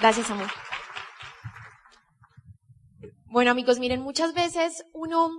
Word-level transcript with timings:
Gracias, 0.00 0.30
amor. 0.30 0.48
Bueno, 3.26 3.50
amigos, 3.50 3.78
miren, 3.78 4.00
muchas 4.00 4.34
veces 4.34 4.84
uno, 4.92 5.30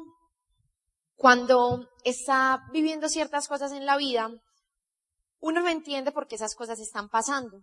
cuando 1.16 1.88
está 2.04 2.62
viviendo 2.72 3.10
ciertas 3.10 3.48
cosas 3.48 3.72
en 3.72 3.86
la 3.86 3.98
vida, 3.98 4.30
uno 5.40 5.62
no 5.62 5.70
entiende 5.70 6.12
por 6.12 6.28
qué 6.28 6.36
esas 6.36 6.56
cosas 6.56 6.80
están 6.80 7.10
pasando. 7.10 7.62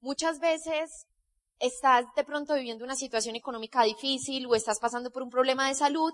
Muchas 0.00 0.38
veces 0.38 1.06
estás 1.58 2.06
de 2.16 2.24
pronto 2.24 2.54
viviendo 2.54 2.84
una 2.84 2.96
situación 2.96 3.36
económica 3.36 3.82
difícil 3.82 4.46
o 4.46 4.54
estás 4.54 4.78
pasando 4.78 5.10
por 5.10 5.22
un 5.22 5.30
problema 5.30 5.68
de 5.68 5.74
salud 5.74 6.12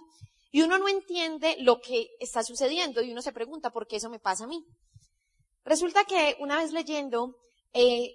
y 0.50 0.62
uno 0.62 0.78
no 0.78 0.88
entiende 0.88 1.56
lo 1.60 1.80
que 1.80 2.08
está 2.18 2.42
sucediendo 2.42 3.02
y 3.02 3.12
uno 3.12 3.22
se 3.22 3.32
pregunta 3.32 3.70
por 3.70 3.86
qué 3.86 3.96
eso 3.96 4.10
me 4.10 4.18
pasa 4.18 4.44
a 4.44 4.48
mí. 4.48 4.64
Resulta 5.64 6.04
que 6.04 6.36
una 6.40 6.56
vez 6.56 6.72
leyendo, 6.72 7.36
eh, 7.72 8.14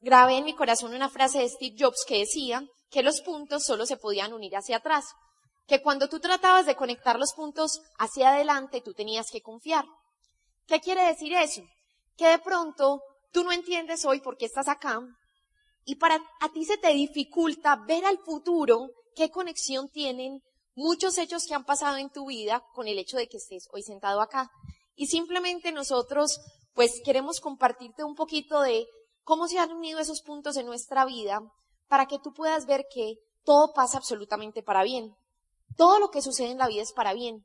grabé 0.00 0.38
en 0.38 0.44
mi 0.44 0.54
corazón 0.54 0.94
una 0.94 1.08
frase 1.08 1.38
de 1.40 1.48
Steve 1.48 1.76
Jobs 1.78 2.04
que 2.06 2.18
decía 2.18 2.62
que 2.90 3.02
los 3.02 3.20
puntos 3.20 3.64
solo 3.64 3.86
se 3.86 3.96
podían 3.96 4.32
unir 4.32 4.56
hacia 4.56 4.76
atrás, 4.76 5.04
que 5.66 5.82
cuando 5.82 6.08
tú 6.08 6.20
tratabas 6.20 6.66
de 6.66 6.76
conectar 6.76 7.18
los 7.18 7.32
puntos 7.34 7.80
hacia 7.98 8.30
adelante, 8.30 8.80
tú 8.80 8.94
tenías 8.94 9.26
que 9.30 9.42
confiar. 9.42 9.84
¿Qué 10.66 10.80
quiere 10.80 11.06
decir 11.06 11.32
eso? 11.34 11.62
Que 12.16 12.28
de 12.28 12.38
pronto 12.38 13.02
tú 13.32 13.44
no 13.44 13.52
entiendes 13.52 14.04
hoy 14.04 14.20
por 14.20 14.36
qué 14.36 14.46
estás 14.46 14.68
acá 14.68 15.00
y 15.84 15.96
para 15.96 16.16
a 16.40 16.48
ti 16.50 16.64
se 16.64 16.76
te 16.76 16.92
dificulta 16.92 17.76
ver 17.86 18.04
al 18.04 18.18
futuro 18.18 18.90
qué 19.14 19.30
conexión 19.30 19.88
tienen 19.88 20.42
muchos 20.74 21.18
hechos 21.18 21.44
que 21.46 21.54
han 21.54 21.64
pasado 21.64 21.96
en 21.96 22.10
tu 22.10 22.26
vida 22.26 22.62
con 22.74 22.86
el 22.88 22.98
hecho 22.98 23.16
de 23.16 23.26
que 23.26 23.38
estés 23.38 23.68
hoy 23.72 23.82
sentado 23.82 24.20
acá. 24.20 24.50
Y 24.94 25.06
simplemente 25.06 25.72
nosotros 25.72 26.38
pues 26.74 27.00
queremos 27.04 27.40
compartirte 27.40 28.04
un 28.04 28.14
poquito 28.14 28.60
de 28.60 28.86
cómo 29.28 29.46
se 29.46 29.58
han 29.58 29.72
unido 29.72 29.98
esos 30.00 30.22
puntos 30.22 30.56
en 30.56 30.64
nuestra 30.64 31.04
vida 31.04 31.42
para 31.86 32.06
que 32.06 32.18
tú 32.18 32.32
puedas 32.32 32.64
ver 32.64 32.86
que 32.90 33.16
todo 33.44 33.74
pasa 33.74 33.98
absolutamente 33.98 34.62
para 34.62 34.82
bien. 34.82 35.14
Todo 35.76 35.98
lo 35.98 36.08
que 36.08 36.22
sucede 36.22 36.50
en 36.50 36.56
la 36.56 36.66
vida 36.66 36.80
es 36.80 36.94
para 36.94 37.12
bien. 37.12 37.44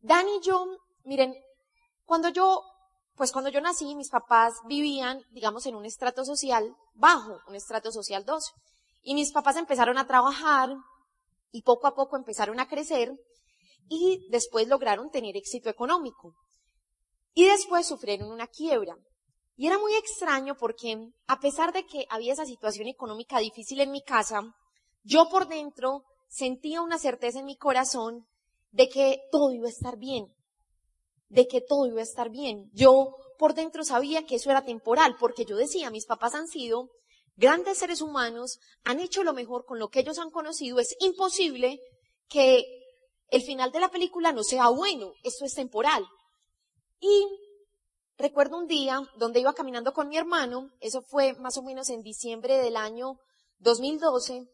Dan 0.00 0.26
y 0.28 0.40
yo, 0.40 0.66
miren, 1.04 1.36
cuando 2.04 2.30
yo, 2.30 2.64
pues 3.14 3.30
cuando 3.30 3.48
yo 3.48 3.60
nací, 3.60 3.94
mis 3.94 4.10
papás 4.10 4.54
vivían, 4.66 5.22
digamos, 5.30 5.66
en 5.66 5.76
un 5.76 5.84
estrato 5.84 6.24
social 6.24 6.74
bajo, 6.94 7.38
un 7.46 7.54
estrato 7.54 7.92
social 7.92 8.24
2. 8.24 8.52
Y 9.02 9.14
mis 9.14 9.30
papás 9.30 9.54
empezaron 9.54 9.98
a 9.98 10.06
trabajar 10.08 10.70
y 11.52 11.62
poco 11.62 11.86
a 11.86 11.94
poco 11.94 12.16
empezaron 12.16 12.58
a 12.58 12.66
crecer 12.66 13.12
y 13.88 14.28
después 14.30 14.66
lograron 14.66 15.12
tener 15.12 15.36
éxito 15.36 15.70
económico. 15.70 16.34
Y 17.34 17.44
después 17.44 17.86
sufrieron 17.86 18.32
una 18.32 18.48
quiebra. 18.48 18.96
Y 19.58 19.66
era 19.66 19.76
muy 19.76 19.92
extraño 19.96 20.56
porque 20.56 21.10
a 21.26 21.40
pesar 21.40 21.72
de 21.72 21.84
que 21.84 22.06
había 22.10 22.32
esa 22.32 22.46
situación 22.46 22.86
económica 22.86 23.40
difícil 23.40 23.80
en 23.80 23.90
mi 23.90 24.02
casa, 24.02 24.54
yo 25.02 25.28
por 25.28 25.48
dentro 25.48 26.04
sentía 26.28 26.80
una 26.80 26.96
certeza 26.96 27.40
en 27.40 27.46
mi 27.46 27.56
corazón 27.56 28.24
de 28.70 28.88
que 28.88 29.20
todo 29.32 29.50
iba 29.52 29.66
a 29.66 29.70
estar 29.70 29.98
bien, 29.98 30.32
de 31.28 31.48
que 31.48 31.60
todo 31.60 31.86
iba 31.86 31.98
a 31.98 32.04
estar 32.04 32.30
bien. 32.30 32.70
Yo 32.72 33.16
por 33.36 33.54
dentro 33.54 33.82
sabía 33.82 34.24
que 34.24 34.36
eso 34.36 34.48
era 34.48 34.64
temporal, 34.64 35.16
porque 35.18 35.44
yo 35.44 35.56
decía, 35.56 35.90
mis 35.90 36.06
papás 36.06 36.36
han 36.36 36.46
sido 36.46 36.90
grandes 37.34 37.78
seres 37.78 38.00
humanos, 38.00 38.60
han 38.84 39.00
hecho 39.00 39.24
lo 39.24 39.34
mejor 39.34 39.64
con 39.64 39.80
lo 39.80 39.88
que 39.88 40.00
ellos 40.00 40.20
han 40.20 40.30
conocido, 40.30 40.78
es 40.78 40.94
imposible 41.00 41.80
que 42.28 42.64
el 43.26 43.42
final 43.42 43.72
de 43.72 43.80
la 43.80 43.90
película 43.90 44.30
no 44.30 44.44
sea 44.44 44.68
bueno, 44.68 45.14
esto 45.24 45.44
es 45.44 45.54
temporal. 45.54 46.06
Y 47.00 47.26
recuerdo 48.18 48.58
un 48.58 48.66
día 48.66 49.00
donde 49.16 49.40
iba 49.40 49.54
caminando 49.54 49.92
con 49.92 50.08
mi 50.08 50.16
hermano, 50.16 50.70
eso 50.80 51.02
fue 51.02 51.34
más 51.34 51.56
o 51.56 51.62
menos 51.62 51.88
en 51.88 52.02
diciembre 52.02 52.58
del 52.58 52.76
año 52.76 53.18
2012, 53.60 54.46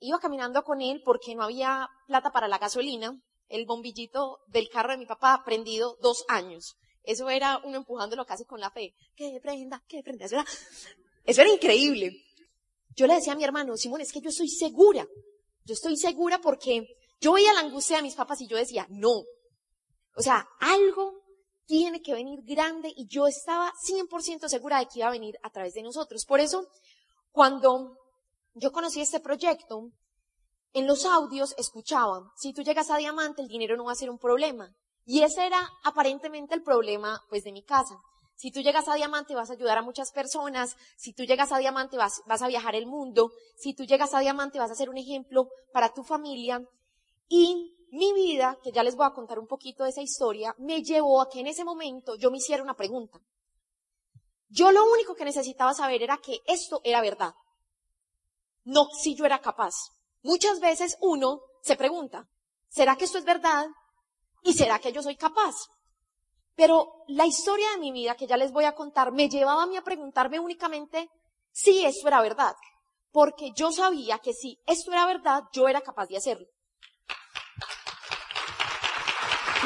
iba 0.00 0.18
caminando 0.20 0.62
con 0.62 0.82
él 0.82 1.02
porque 1.04 1.34
no 1.34 1.42
había 1.42 1.88
plata 2.06 2.30
para 2.30 2.46
la 2.46 2.58
gasolina, 2.58 3.18
el 3.48 3.64
bombillito 3.64 4.40
del 4.48 4.68
carro 4.68 4.92
de 4.92 4.98
mi 4.98 5.06
papá 5.06 5.42
prendido 5.44 5.96
dos 6.00 6.24
años. 6.28 6.76
Eso 7.02 7.30
era 7.30 7.60
uno 7.64 7.78
empujándolo 7.78 8.26
casi 8.26 8.44
con 8.44 8.60
la 8.60 8.70
fe. 8.70 8.92
Que 9.14 9.38
prenda, 9.40 9.82
que 9.86 10.02
prenda. 10.02 10.26
Eso 10.26 10.36
era, 10.36 10.44
eso 11.24 11.40
era 11.40 11.50
increíble. 11.50 12.24
Yo 12.96 13.06
le 13.06 13.14
decía 13.14 13.34
a 13.34 13.36
mi 13.36 13.44
hermano, 13.44 13.76
Simón, 13.76 14.00
es 14.00 14.12
que 14.12 14.20
yo 14.20 14.30
estoy 14.30 14.48
segura. 14.48 15.06
Yo 15.64 15.74
estoy 15.74 15.96
segura 15.96 16.40
porque 16.40 16.84
yo 17.20 17.32
veía 17.32 17.52
la 17.52 17.60
angustia 17.60 17.98
de 17.98 18.02
mis 18.02 18.16
papás 18.16 18.40
y 18.40 18.48
yo 18.48 18.56
decía, 18.56 18.86
no. 18.90 19.22
O 20.16 20.22
sea, 20.22 20.48
algo 20.58 21.25
tiene 21.66 22.00
que 22.00 22.14
venir 22.14 22.40
grande 22.44 22.92
y 22.96 23.06
yo 23.06 23.26
estaba 23.26 23.72
100% 23.84 24.48
segura 24.48 24.78
de 24.78 24.86
que 24.86 25.00
iba 25.00 25.08
a 25.08 25.12
venir 25.12 25.36
a 25.42 25.50
través 25.50 25.74
de 25.74 25.82
nosotros. 25.82 26.24
Por 26.24 26.40
eso, 26.40 26.66
cuando 27.32 27.98
yo 28.54 28.72
conocí 28.72 29.00
este 29.00 29.20
proyecto, 29.20 29.90
en 30.72 30.86
los 30.86 31.04
audios 31.04 31.54
escuchaba, 31.58 32.30
si 32.36 32.52
tú 32.52 32.62
llegas 32.62 32.90
a 32.90 32.96
diamante, 32.96 33.42
el 33.42 33.48
dinero 33.48 33.76
no 33.76 33.84
va 33.84 33.92
a 33.92 33.96
ser 33.96 34.10
un 34.10 34.18
problema. 34.18 34.74
Y 35.04 35.22
ese 35.22 35.46
era 35.46 35.70
aparentemente 35.84 36.54
el 36.54 36.62
problema, 36.62 37.20
pues, 37.28 37.44
de 37.44 37.52
mi 37.52 37.62
casa. 37.62 37.96
Si 38.34 38.50
tú 38.50 38.60
llegas 38.60 38.86
a 38.88 38.94
diamante 38.94 39.34
vas 39.34 39.48
a 39.48 39.54
ayudar 39.54 39.78
a 39.78 39.82
muchas 39.82 40.12
personas, 40.12 40.76
si 40.96 41.14
tú 41.14 41.24
llegas 41.24 41.52
a 41.52 41.58
diamante 41.58 41.96
vas, 41.96 42.22
vas 42.26 42.42
a 42.42 42.48
viajar 42.48 42.74
el 42.74 42.86
mundo, 42.86 43.32
si 43.56 43.72
tú 43.74 43.84
llegas 43.84 44.12
a 44.12 44.20
diamante 44.20 44.58
vas 44.58 44.70
a 44.70 44.74
ser 44.74 44.90
un 44.90 44.98
ejemplo 44.98 45.48
para 45.72 45.94
tu 45.94 46.04
familia. 46.04 46.62
Y 47.28 47.75
mi 47.90 48.12
vida, 48.12 48.58
que 48.62 48.72
ya 48.72 48.82
les 48.82 48.96
voy 48.96 49.06
a 49.06 49.12
contar 49.12 49.38
un 49.38 49.46
poquito 49.46 49.84
de 49.84 49.90
esa 49.90 50.02
historia, 50.02 50.54
me 50.58 50.82
llevó 50.82 51.20
a 51.20 51.28
que 51.28 51.40
en 51.40 51.46
ese 51.46 51.64
momento 51.64 52.16
yo 52.16 52.30
me 52.30 52.38
hiciera 52.38 52.62
una 52.62 52.74
pregunta. 52.74 53.20
Yo 54.48 54.70
lo 54.70 54.84
único 54.90 55.14
que 55.14 55.24
necesitaba 55.24 55.74
saber 55.74 56.02
era 56.02 56.18
que 56.18 56.40
esto 56.46 56.80
era 56.84 57.00
verdad. 57.00 57.34
No 58.64 58.88
si 58.90 59.14
yo 59.14 59.24
era 59.24 59.40
capaz. 59.40 59.74
Muchas 60.22 60.60
veces 60.60 60.96
uno 61.00 61.40
se 61.62 61.76
pregunta, 61.76 62.28
¿será 62.68 62.96
que 62.96 63.04
esto 63.04 63.18
es 63.18 63.24
verdad? 63.24 63.66
¿Y 64.42 64.54
será 64.54 64.78
que 64.78 64.92
yo 64.92 65.02
soy 65.02 65.16
capaz? 65.16 65.54
Pero 66.54 67.04
la 67.08 67.26
historia 67.26 67.70
de 67.70 67.78
mi 67.78 67.92
vida 67.92 68.14
que 68.14 68.26
ya 68.26 68.36
les 68.36 68.52
voy 68.52 68.64
a 68.64 68.74
contar 68.74 69.12
me 69.12 69.28
llevaba 69.28 69.64
a 69.64 69.66
mí 69.66 69.76
a 69.76 69.82
preguntarme 69.82 70.40
únicamente 70.40 71.10
si 71.52 71.84
esto 71.84 72.08
era 72.08 72.22
verdad. 72.22 72.54
Porque 73.10 73.52
yo 73.54 73.70
sabía 73.72 74.18
que 74.18 74.32
si 74.32 74.60
esto 74.66 74.92
era 74.92 75.06
verdad, 75.06 75.44
yo 75.52 75.68
era 75.68 75.80
capaz 75.80 76.06
de 76.06 76.16
hacerlo. 76.16 76.46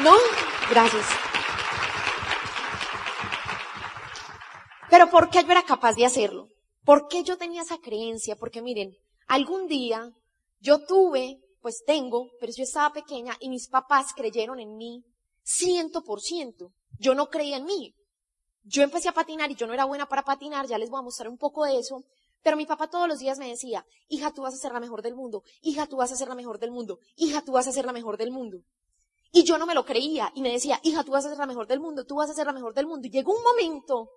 No, 0.02 0.14
gracias. 0.70 1.06
Pero 4.88 5.10
¿por 5.10 5.28
qué 5.28 5.44
yo 5.44 5.50
era 5.52 5.62
capaz 5.62 5.94
de 5.94 6.06
hacerlo? 6.06 6.48
¿Por 6.84 7.06
qué 7.06 7.22
yo 7.22 7.36
tenía 7.36 7.62
esa 7.62 7.78
creencia? 7.78 8.34
Porque 8.34 8.62
miren, 8.62 8.96
algún 9.28 9.66
día 9.66 10.10
yo 10.58 10.84
tuve, 10.86 11.38
pues 11.60 11.82
tengo, 11.86 12.30
pero 12.40 12.50
yo 12.56 12.64
estaba 12.64 12.94
pequeña 12.94 13.36
y 13.40 13.50
mis 13.50 13.68
papás 13.68 14.14
creyeron 14.16 14.58
en 14.58 14.76
mí 14.76 15.04
ciento 15.42 16.02
por 16.02 16.20
ciento. 16.20 16.72
Yo 16.98 17.14
no 17.14 17.28
creía 17.28 17.58
en 17.58 17.66
mí. 17.66 17.94
Yo 18.62 18.82
empecé 18.82 19.10
a 19.10 19.12
patinar 19.12 19.50
y 19.50 19.54
yo 19.54 19.66
no 19.66 19.74
era 19.74 19.84
buena 19.84 20.06
para 20.06 20.22
patinar, 20.22 20.66
ya 20.66 20.78
les 20.78 20.88
voy 20.88 21.00
a 21.00 21.02
mostrar 21.02 21.28
un 21.28 21.36
poco 21.36 21.64
de 21.64 21.78
eso. 21.78 22.04
Pero 22.42 22.56
mi 22.56 22.64
papá 22.64 22.88
todos 22.88 23.06
los 23.06 23.18
días 23.18 23.38
me 23.38 23.48
decía, 23.48 23.84
hija, 24.08 24.32
tú 24.32 24.42
vas 24.42 24.54
a 24.54 24.58
ser 24.58 24.72
la 24.72 24.80
mejor 24.80 25.02
del 25.02 25.14
mundo, 25.14 25.42
hija, 25.60 25.86
tú 25.86 25.96
vas 25.96 26.10
a 26.10 26.16
ser 26.16 26.28
la 26.28 26.34
mejor 26.34 26.58
del 26.58 26.70
mundo, 26.70 26.98
hija, 27.16 27.42
tú 27.42 27.52
vas 27.52 27.66
a 27.66 27.72
ser 27.72 27.84
la 27.84 27.92
mejor 27.92 28.16
del 28.16 28.30
mundo. 28.30 28.62
Y 29.32 29.44
yo 29.44 29.58
no 29.58 29.66
me 29.66 29.74
lo 29.74 29.84
creía 29.84 30.32
y 30.34 30.42
me 30.42 30.52
decía, 30.52 30.80
hija, 30.82 31.04
tú 31.04 31.12
vas 31.12 31.24
a 31.24 31.28
ser 31.28 31.38
la 31.38 31.46
mejor 31.46 31.66
del 31.66 31.80
mundo, 31.80 32.04
tú 32.04 32.16
vas 32.16 32.30
a 32.30 32.34
ser 32.34 32.46
la 32.46 32.52
mejor 32.52 32.74
del 32.74 32.86
mundo. 32.86 33.06
Y 33.06 33.10
llegó 33.10 33.32
un 33.32 33.42
momento 33.42 34.10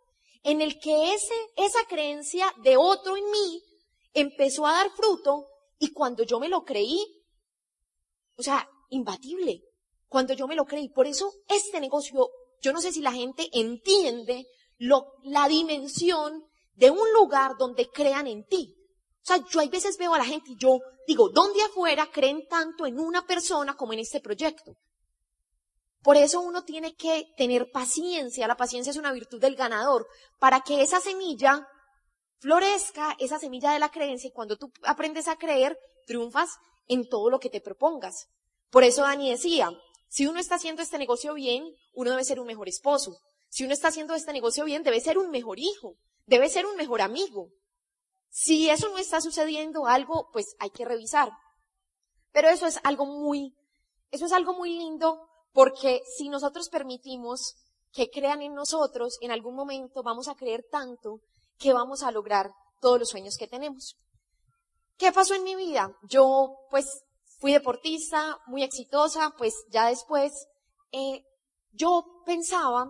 en 0.44 0.62
el 0.62 0.80
que 0.80 1.14
ese, 1.14 1.36
esa 1.56 1.86
creencia 1.88 2.52
de 2.64 2.78
otro 2.78 3.16
en 3.16 3.30
mí 3.30 3.64
empezó 4.14 4.66
a 4.66 4.74
dar 4.74 4.92
fruto 4.92 5.48
y 5.80 5.92
cuando 5.92 6.24
yo 6.24 6.40
me 6.40 6.50
lo 6.50 6.64
creí, 6.64 7.00
o 8.38 8.44
sea, 8.44 8.68
imbatible, 8.90 9.62
cuando 10.08 10.34
yo 10.34 10.48
me 10.48 10.56
lo 10.56 10.66
creí. 10.66 10.90
Por 10.90 11.08
eso 11.08 11.32
este 11.48 11.80
negocio, 11.80 12.30
yo 12.62 12.74
no 12.74 12.82
sé 12.82 12.92
si 12.92 13.02
la 13.02 13.12
gente 13.12 13.50
entiende 13.54 14.48
lo, 14.78 15.14
la 15.24 15.48
dimensión 15.48 16.44
de 16.74 16.92
un 16.92 17.12
lugar 17.14 17.54
donde 17.58 17.90
crean 17.90 18.28
en 18.28 18.46
ti. 18.46 18.76
O 19.22 19.26
sea, 19.26 19.38
yo 19.50 19.60
hay 19.60 19.70
veces 19.70 19.98
veo 19.98 20.14
a 20.14 20.18
la 20.18 20.26
gente 20.26 20.52
y 20.52 20.58
yo 20.58 20.80
digo, 21.08 21.30
¿dónde 21.30 21.62
afuera 21.62 22.10
creen 22.12 22.46
tanto 22.48 22.86
en 22.86 23.00
una 23.00 23.26
persona 23.26 23.76
como 23.76 23.94
en 23.94 24.00
este 24.00 24.20
proyecto? 24.20 24.76
Por 26.04 26.18
eso 26.18 26.42
uno 26.42 26.64
tiene 26.66 26.96
que 26.96 27.34
tener 27.38 27.72
paciencia. 27.72 28.48
La 28.48 28.58
paciencia 28.58 28.92
es 28.92 28.98
una 28.98 29.14
virtud 29.14 29.40
del 29.40 29.56
ganador. 29.56 30.06
Para 30.38 30.60
que 30.60 30.82
esa 30.82 31.00
semilla 31.00 31.66
florezca, 32.40 33.16
esa 33.20 33.40
semilla 33.40 33.72
de 33.72 33.80
la 33.80 33.90
creencia, 33.90 34.28
y 34.28 34.34
cuando 34.34 34.58
tú 34.58 34.72
aprendes 34.84 35.30
a 35.30 35.38
creer, 35.38 35.78
triunfas 36.06 36.50
en 36.88 37.08
todo 37.08 37.30
lo 37.30 37.40
que 37.40 37.50
te 37.50 37.62
propongas. 37.62 38.28
Por 38.70 38.84
eso 38.84 39.04
Dani 39.04 39.32
decía, 39.32 39.70
si 40.10 40.28
uno 40.28 40.42
está 40.42 40.56
haciendo 40.56 40.82
este 40.82 40.98
negocio 40.98 41.34
bien, 41.36 41.74
uno 41.94 42.12
debe 42.12 42.26
ser 42.26 42.42
un 42.42 42.48
mejor 42.48 42.68
esposo. 42.68 43.18
Si 43.48 43.64
uno 43.64 43.74
está 43.74 43.88
haciendo 43.88 44.14
este 44.14 44.34
negocio 44.34 44.66
bien, 44.66 44.84
debe 44.84 45.00
ser 45.00 45.18
un 45.18 45.32
mejor 45.32 45.58
hijo, 45.58 45.96
debe 46.26 46.50
ser 46.50 46.66
un 46.66 46.76
mejor 46.76 47.02
amigo. 47.02 47.48
Si 48.30 48.70
eso 48.70 48.90
no 48.90 48.98
está 48.98 49.22
sucediendo 49.22 49.88
algo, 49.88 50.30
pues 50.34 50.56
hay 50.60 50.72
que 50.72 50.84
revisar. 50.84 51.32
Pero 52.34 52.50
eso 52.50 52.66
es 52.66 52.80
algo 52.84 53.06
muy, 53.06 53.56
eso 54.12 54.26
es 54.26 54.34
algo 54.34 54.54
muy 54.54 54.78
lindo 54.78 55.30
porque 55.54 56.02
si 56.18 56.30
nosotros 56.30 56.70
permitimos 56.70 57.56
que 57.92 58.10
crean 58.10 58.42
en 58.42 58.56
nosotros, 58.56 59.18
en 59.22 59.32
algún 59.32 59.56
momento 59.56 60.02
vamos 60.04 60.28
a 60.28 60.36
creer 60.36 60.66
tanto 60.70 61.20
que 61.58 61.74
vamos 61.74 62.02
a 62.04 62.12
lograr 62.12 62.52
todos 62.82 63.00
los 63.00 63.10
sueños 63.10 63.38
que 63.38 63.48
tenemos. 63.48 63.96
¿Qué 64.98 65.12
pasó 65.12 65.36
en 65.36 65.44
mi 65.44 65.56
vida? 65.56 65.96
Yo, 66.10 66.58
pues, 66.70 67.04
fui 67.40 67.54
deportista, 67.54 68.40
muy 68.48 68.64
exitosa, 68.64 69.34
pues 69.38 69.54
ya 69.70 69.88
después, 69.88 70.34
eh, 70.92 71.24
yo 71.72 72.04
pensaba, 72.26 72.88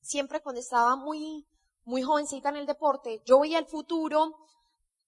siempre 0.00 0.40
cuando 0.40 0.60
estaba 0.60 0.94
muy, 0.96 1.46
muy 1.84 2.02
jovencita 2.02 2.50
en 2.50 2.56
el 2.56 2.66
deporte, 2.66 3.22
yo 3.24 3.40
veía 3.40 3.58
el 3.58 3.66
futuro, 3.66 4.34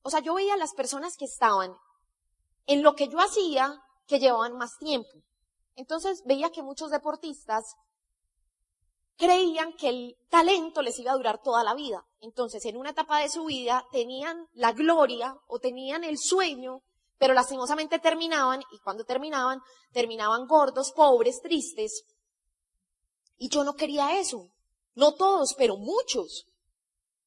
o 0.03 0.11
sea, 0.11 0.21
yo 0.21 0.35
veía 0.35 0.57
las 0.57 0.73
personas 0.73 1.17
que 1.17 1.27
estaban 1.27 1.75
en 2.67 2.83
lo 2.83 2.95
que 2.95 3.09
yo 3.09 3.19
hacía, 3.19 3.83
que 4.07 4.19
llevaban 4.19 4.57
más 4.57 4.79
tiempo. 4.79 5.11
Entonces 5.81 6.23
veía 6.27 6.51
que 6.51 6.63
muchos 6.63 6.91
deportistas 6.91 7.65
creían 9.17 9.73
que 9.73 9.89
el 9.89 10.17
talento 10.29 10.83
les 10.83 10.99
iba 10.99 11.13
a 11.13 11.17
durar 11.17 11.41
toda 11.43 11.65
la 11.65 11.75
vida. 11.75 12.05
Entonces, 12.21 12.63
en 12.67 12.77
una 12.77 12.91
etapa 12.91 13.21
de 13.21 13.31
su 13.31 13.47
vida 13.47 13.87
tenían 13.91 14.47
la 14.53 14.73
gloria 14.73 15.35
o 15.47 15.59
tenían 15.59 16.05
el 16.05 16.19
sueño, 16.19 16.83
pero 17.17 17.33
lastimosamente 17.33 17.99
terminaban, 17.99 18.61
y 18.73 18.79
cuando 18.81 19.05
terminaban, 19.05 19.61
terminaban 19.91 20.47
gordos, 20.47 20.93
pobres, 20.93 21.41
tristes. 21.41 22.05
Y 23.39 23.49
yo 23.49 23.65
no 23.65 23.73
quería 23.73 24.19
eso. 24.21 24.51
No 24.95 25.15
todos, 25.15 25.55
pero 25.57 25.79
muchos. 25.79 26.45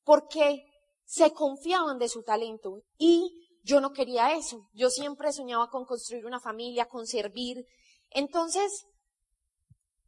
Porque 0.03 0.63
se 1.05 1.33
confiaban 1.33 1.97
de 1.97 2.07
su 2.07 2.21
talento. 2.21 2.83
Y 2.99 3.49
yo 3.63 3.81
no 3.81 3.93
quería 3.93 4.35
eso. 4.35 4.67
Yo 4.73 4.89
siempre 4.91 5.33
soñaba 5.33 5.71
con 5.71 5.85
construir 5.85 6.27
una 6.27 6.39
familia, 6.39 6.87
con 6.87 7.07
servir. 7.07 7.65
Entonces, 8.13 8.85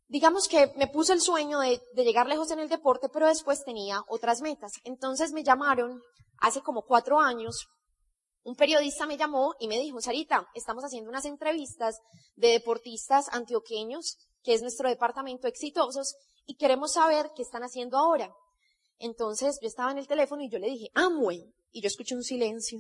digamos 0.08 0.48
que 0.48 0.72
me 0.76 0.88
puse 0.88 1.14
el 1.14 1.22
sueño 1.22 1.60
de, 1.60 1.82
llegar 1.96 2.28
lejos 2.28 2.52
en 2.52 2.60
el 2.60 2.70
deporte, 2.70 3.10
pero 3.10 3.28
después 3.28 3.64
tenía 3.64 4.04
otras 4.08 4.42
metas. 4.42 4.74
Entonces 4.84 5.32
me 5.32 5.44
llamaron 5.44 6.02
hace 6.40 6.62
como 6.62 6.84
cuatro 6.84 7.20
años. 7.20 7.68
Un 8.44 8.56
periodista 8.56 9.08
me 9.08 9.18
llamó 9.18 9.56
y 9.60 9.68
me 9.68 9.80
dijo, 9.80 10.00
Sarita, 10.02 10.48
estamos 10.54 10.84
haciendo 10.84 11.10
unas 11.10 11.26
entrevistas 11.26 12.00
de 12.36 12.50
deportistas 12.50 13.28
antioqueños, 13.32 14.18
que 14.44 14.54
es 14.54 14.62
nuestro 14.62 14.88
departamento 14.88 15.48
exitosos, 15.48 16.16
y 16.46 16.56
queremos 16.56 16.94
saber 16.94 17.32
qué 17.36 17.42
están 17.42 17.64
haciendo 17.64 17.98
ahora. 17.98 18.32
Entonces 19.00 19.58
yo 19.62 19.68
estaba 19.68 19.92
en 19.92 19.98
el 19.98 20.08
teléfono 20.08 20.44
y 20.44 20.50
yo 20.50 20.60
le 20.60 20.68
dije, 20.68 20.90
Amway. 20.94 21.44
Y 21.72 21.82
yo 21.82 21.88
escuché 21.88 22.16
un 22.16 22.24
silencio. 22.24 22.80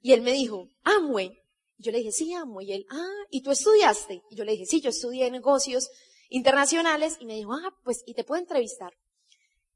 Y 0.00 0.12
él 0.12 0.22
me 0.22 0.32
dijo, 0.32 0.66
Amway. 0.82 1.38
Yo 1.80 1.92
le 1.92 1.98
dije, 1.98 2.12
sí, 2.12 2.32
Amway. 2.34 2.70
Y 2.70 2.72
él, 2.72 2.86
ah, 2.90 3.24
¿y 3.30 3.42
tú 3.42 3.50
estudiaste? 3.50 4.22
Y 4.30 4.36
yo 4.36 4.44
le 4.44 4.52
dije, 4.52 4.66
sí, 4.66 4.80
yo 4.80 4.90
estudié 4.90 5.30
negocios 5.30 5.88
internacionales. 6.28 7.16
Y 7.20 7.26
me 7.26 7.34
dijo, 7.34 7.52
ah, 7.52 7.74
pues, 7.84 8.02
¿y 8.06 8.14
te 8.14 8.24
puedo 8.24 8.40
entrevistar? 8.40 8.92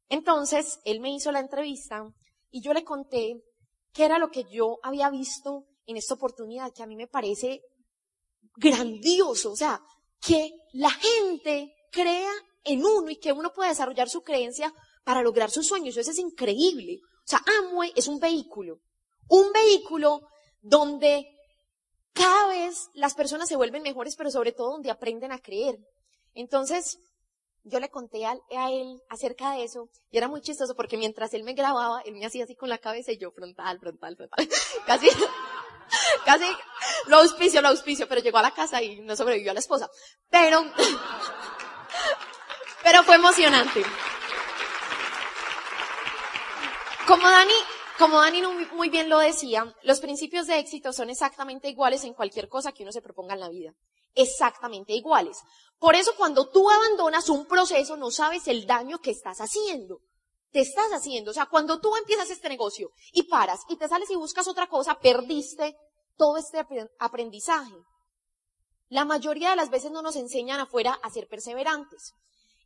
Entonces, 0.09 0.81
él 0.85 1.01
me 1.01 1.15
hizo 1.15 1.33
la 1.33 1.41
entrevista 1.41 2.05
y 2.51 2.62
yo 2.62 2.73
le 2.73 2.85
conté 2.85 3.43
qué 3.93 4.05
era 4.05 4.19
lo 4.19 4.31
que 4.31 4.45
yo 4.51 4.79
había 4.83 5.11
visto 5.11 5.65
en 5.87 5.97
esta 5.97 6.15
oportunidad, 6.15 6.73
que 6.73 6.83
a 6.83 6.87
mí 6.87 6.97
me 6.97 7.09
parece 7.09 7.62
grandioso. 8.57 9.53
O 9.53 9.57
sea, 9.57 9.81
que 10.21 10.53
la 10.73 10.91
gente 10.91 11.75
crea 11.91 12.33
en 12.65 12.85
uno 12.85 13.11
y 13.11 13.17
que 13.17 13.33
uno 13.33 13.53
pueda 13.53 13.71
desarrollar 13.71 14.09
su 14.09 14.23
creencia 14.23 14.73
para 15.05 15.23
lograr 15.23 15.50
sus 15.50 15.67
sueños. 15.67 15.97
Eso 15.97 16.11
es 16.11 16.19
increíble. 16.19 17.00
O 17.03 17.27
sea, 17.27 17.43
Amway 17.61 17.93
es 17.97 18.09
un 18.09 18.19
vehículo 18.19 18.81
un 19.29 19.53
vehículo 19.53 20.29
donde 20.61 21.34
cada 22.14 22.49
vez 22.49 22.88
las 22.94 23.14
personas 23.14 23.49
se 23.49 23.56
vuelven 23.56 23.82
mejores, 23.82 24.16
pero 24.16 24.31
sobre 24.31 24.52
todo 24.52 24.72
donde 24.72 24.90
aprenden 24.90 25.32
a 25.32 25.38
creer. 25.38 25.78
Entonces, 26.34 26.99
yo 27.64 27.81
le 27.81 27.88
conté 27.88 28.26
a, 28.26 28.37
él 28.50 29.02
acerca 29.08 29.52
de 29.52 29.64
eso 29.64 29.88
y 30.11 30.19
era 30.19 30.28
muy 30.28 30.40
chistoso 30.40 30.75
porque 30.75 30.96
mientras 30.96 31.32
él 31.34 31.44
me 31.44 31.55
grababa, 31.55 32.02
él 32.05 32.14
me 32.14 32.26
hacía 32.26 32.44
así 32.44 32.55
con 32.55 32.69
la 32.69 32.78
cabeza 32.78 33.12
y 33.12 33.19
yo 33.19 33.31
frontal, 33.31 33.78
frontal, 33.81 34.16
frontal. 34.16 34.49
casi, 34.87 35.08
casi 36.25 36.44
lo 37.06 37.19
auspicio, 37.19 37.62
lo 37.62 37.69
auspicio, 37.69 38.08
pero 38.08 38.20
llegó 38.20 38.38
a 38.38 38.43
la 38.43 38.52
casa 38.52 38.82
y 38.82 39.00
no 39.00 39.16
sobrevivió 39.16 39.50
a 39.50 39.55
la 39.55 39.61
esposa. 39.61 39.88
Pero, 40.31 40.62
pero 42.82 43.02
fue 43.02 43.16
emocionante. 43.16 43.82
Como 47.06 47.28
Dani 47.28 47.55
como 47.99 48.20
Dani 48.20 48.43
muy 48.75 48.88
bien 48.88 49.08
lo 49.08 49.19
decía, 49.19 49.75
los 49.82 50.00
principios 50.00 50.46
de 50.46 50.58
éxito 50.58 50.93
son 50.93 51.11
exactamente 51.11 51.69
iguales 51.69 52.05
en 52.05 52.14
cualquier 52.14 52.49
cosa 52.49 52.73
que 52.73 52.82
uno 52.82 52.93
se 52.93 53.02
proponga 53.02 53.35
en 53.35 53.41
la 53.41 53.49
vida. 53.49 53.73
Exactamente 54.14 54.93
iguales. 54.93 55.38
Por 55.79 55.94
eso 55.94 56.12
cuando 56.17 56.49
tú 56.49 56.69
abandonas 56.70 57.29
un 57.29 57.46
proceso 57.46 57.96
no 57.96 58.11
sabes 58.11 58.49
el 58.49 58.67
daño 58.67 58.99
que 58.99 59.11
estás 59.11 59.38
haciendo. 59.38 60.00
Te 60.50 60.61
estás 60.61 60.93
haciendo. 60.93 61.32
O 61.32 61.35
sea, 61.35 61.46
cuando 61.46 61.81
tú 61.81 61.94
empiezas 61.96 62.31
este 62.31 62.49
negocio 62.49 62.91
y 63.12 63.25
paras 63.25 63.61
y 63.69 63.76
te 63.76 63.88
sales 63.88 64.11
y 64.11 64.17
buscas 64.17 64.47
otra 64.47 64.69
cosa, 64.69 64.99
perdiste 65.00 65.76
todo 66.17 66.37
este 66.37 66.64
aprendizaje. 66.99 67.75
La 68.88 69.05
mayoría 69.05 69.50
de 69.50 69.56
las 69.56 69.70
veces 69.70 69.90
no 69.90 70.02
nos 70.02 70.17
enseñan 70.17 70.61
afuera 70.61 70.99
a 71.02 71.11
ser 71.11 71.26
perseverantes. 71.26 72.12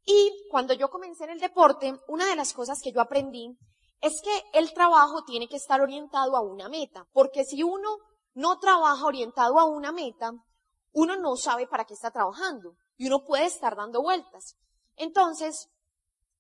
Y 0.05 0.33
cuando 0.51 0.75
yo 0.75 0.89
comencé 0.91 1.25
en 1.25 1.31
el 1.31 1.41
deporte, 1.41 1.95
una 2.09 2.27
de 2.27 2.37
las 2.37 2.53
cosas 2.53 2.81
que 2.83 2.93
yo 2.93 3.01
aprendí 3.01 3.57
es 4.01 4.21
que 4.23 4.59
el 4.59 4.73
trabajo 4.73 5.25
tiene 5.25 5.49
que 5.49 5.57
estar 5.57 5.81
orientado 5.81 6.37
a 6.37 6.41
una 6.41 6.69
meta, 6.69 7.07
porque 7.13 7.45
si 7.45 7.63
uno 7.63 7.99
no 8.35 8.59
trabaja 8.59 9.05
orientado 9.05 9.59
a 9.59 9.65
una 9.65 9.93
meta, 9.93 10.33
uno 10.93 11.17
no 11.17 11.37
sabe 11.37 11.67
para 11.67 11.85
qué 11.85 11.95
está 11.95 12.11
trabajando 12.11 12.75
y 12.97 13.07
uno 13.07 13.25
puede 13.25 13.47
estar 13.47 13.77
dando 13.77 14.03
vueltas. 14.03 14.57
Entonces, 14.97 15.69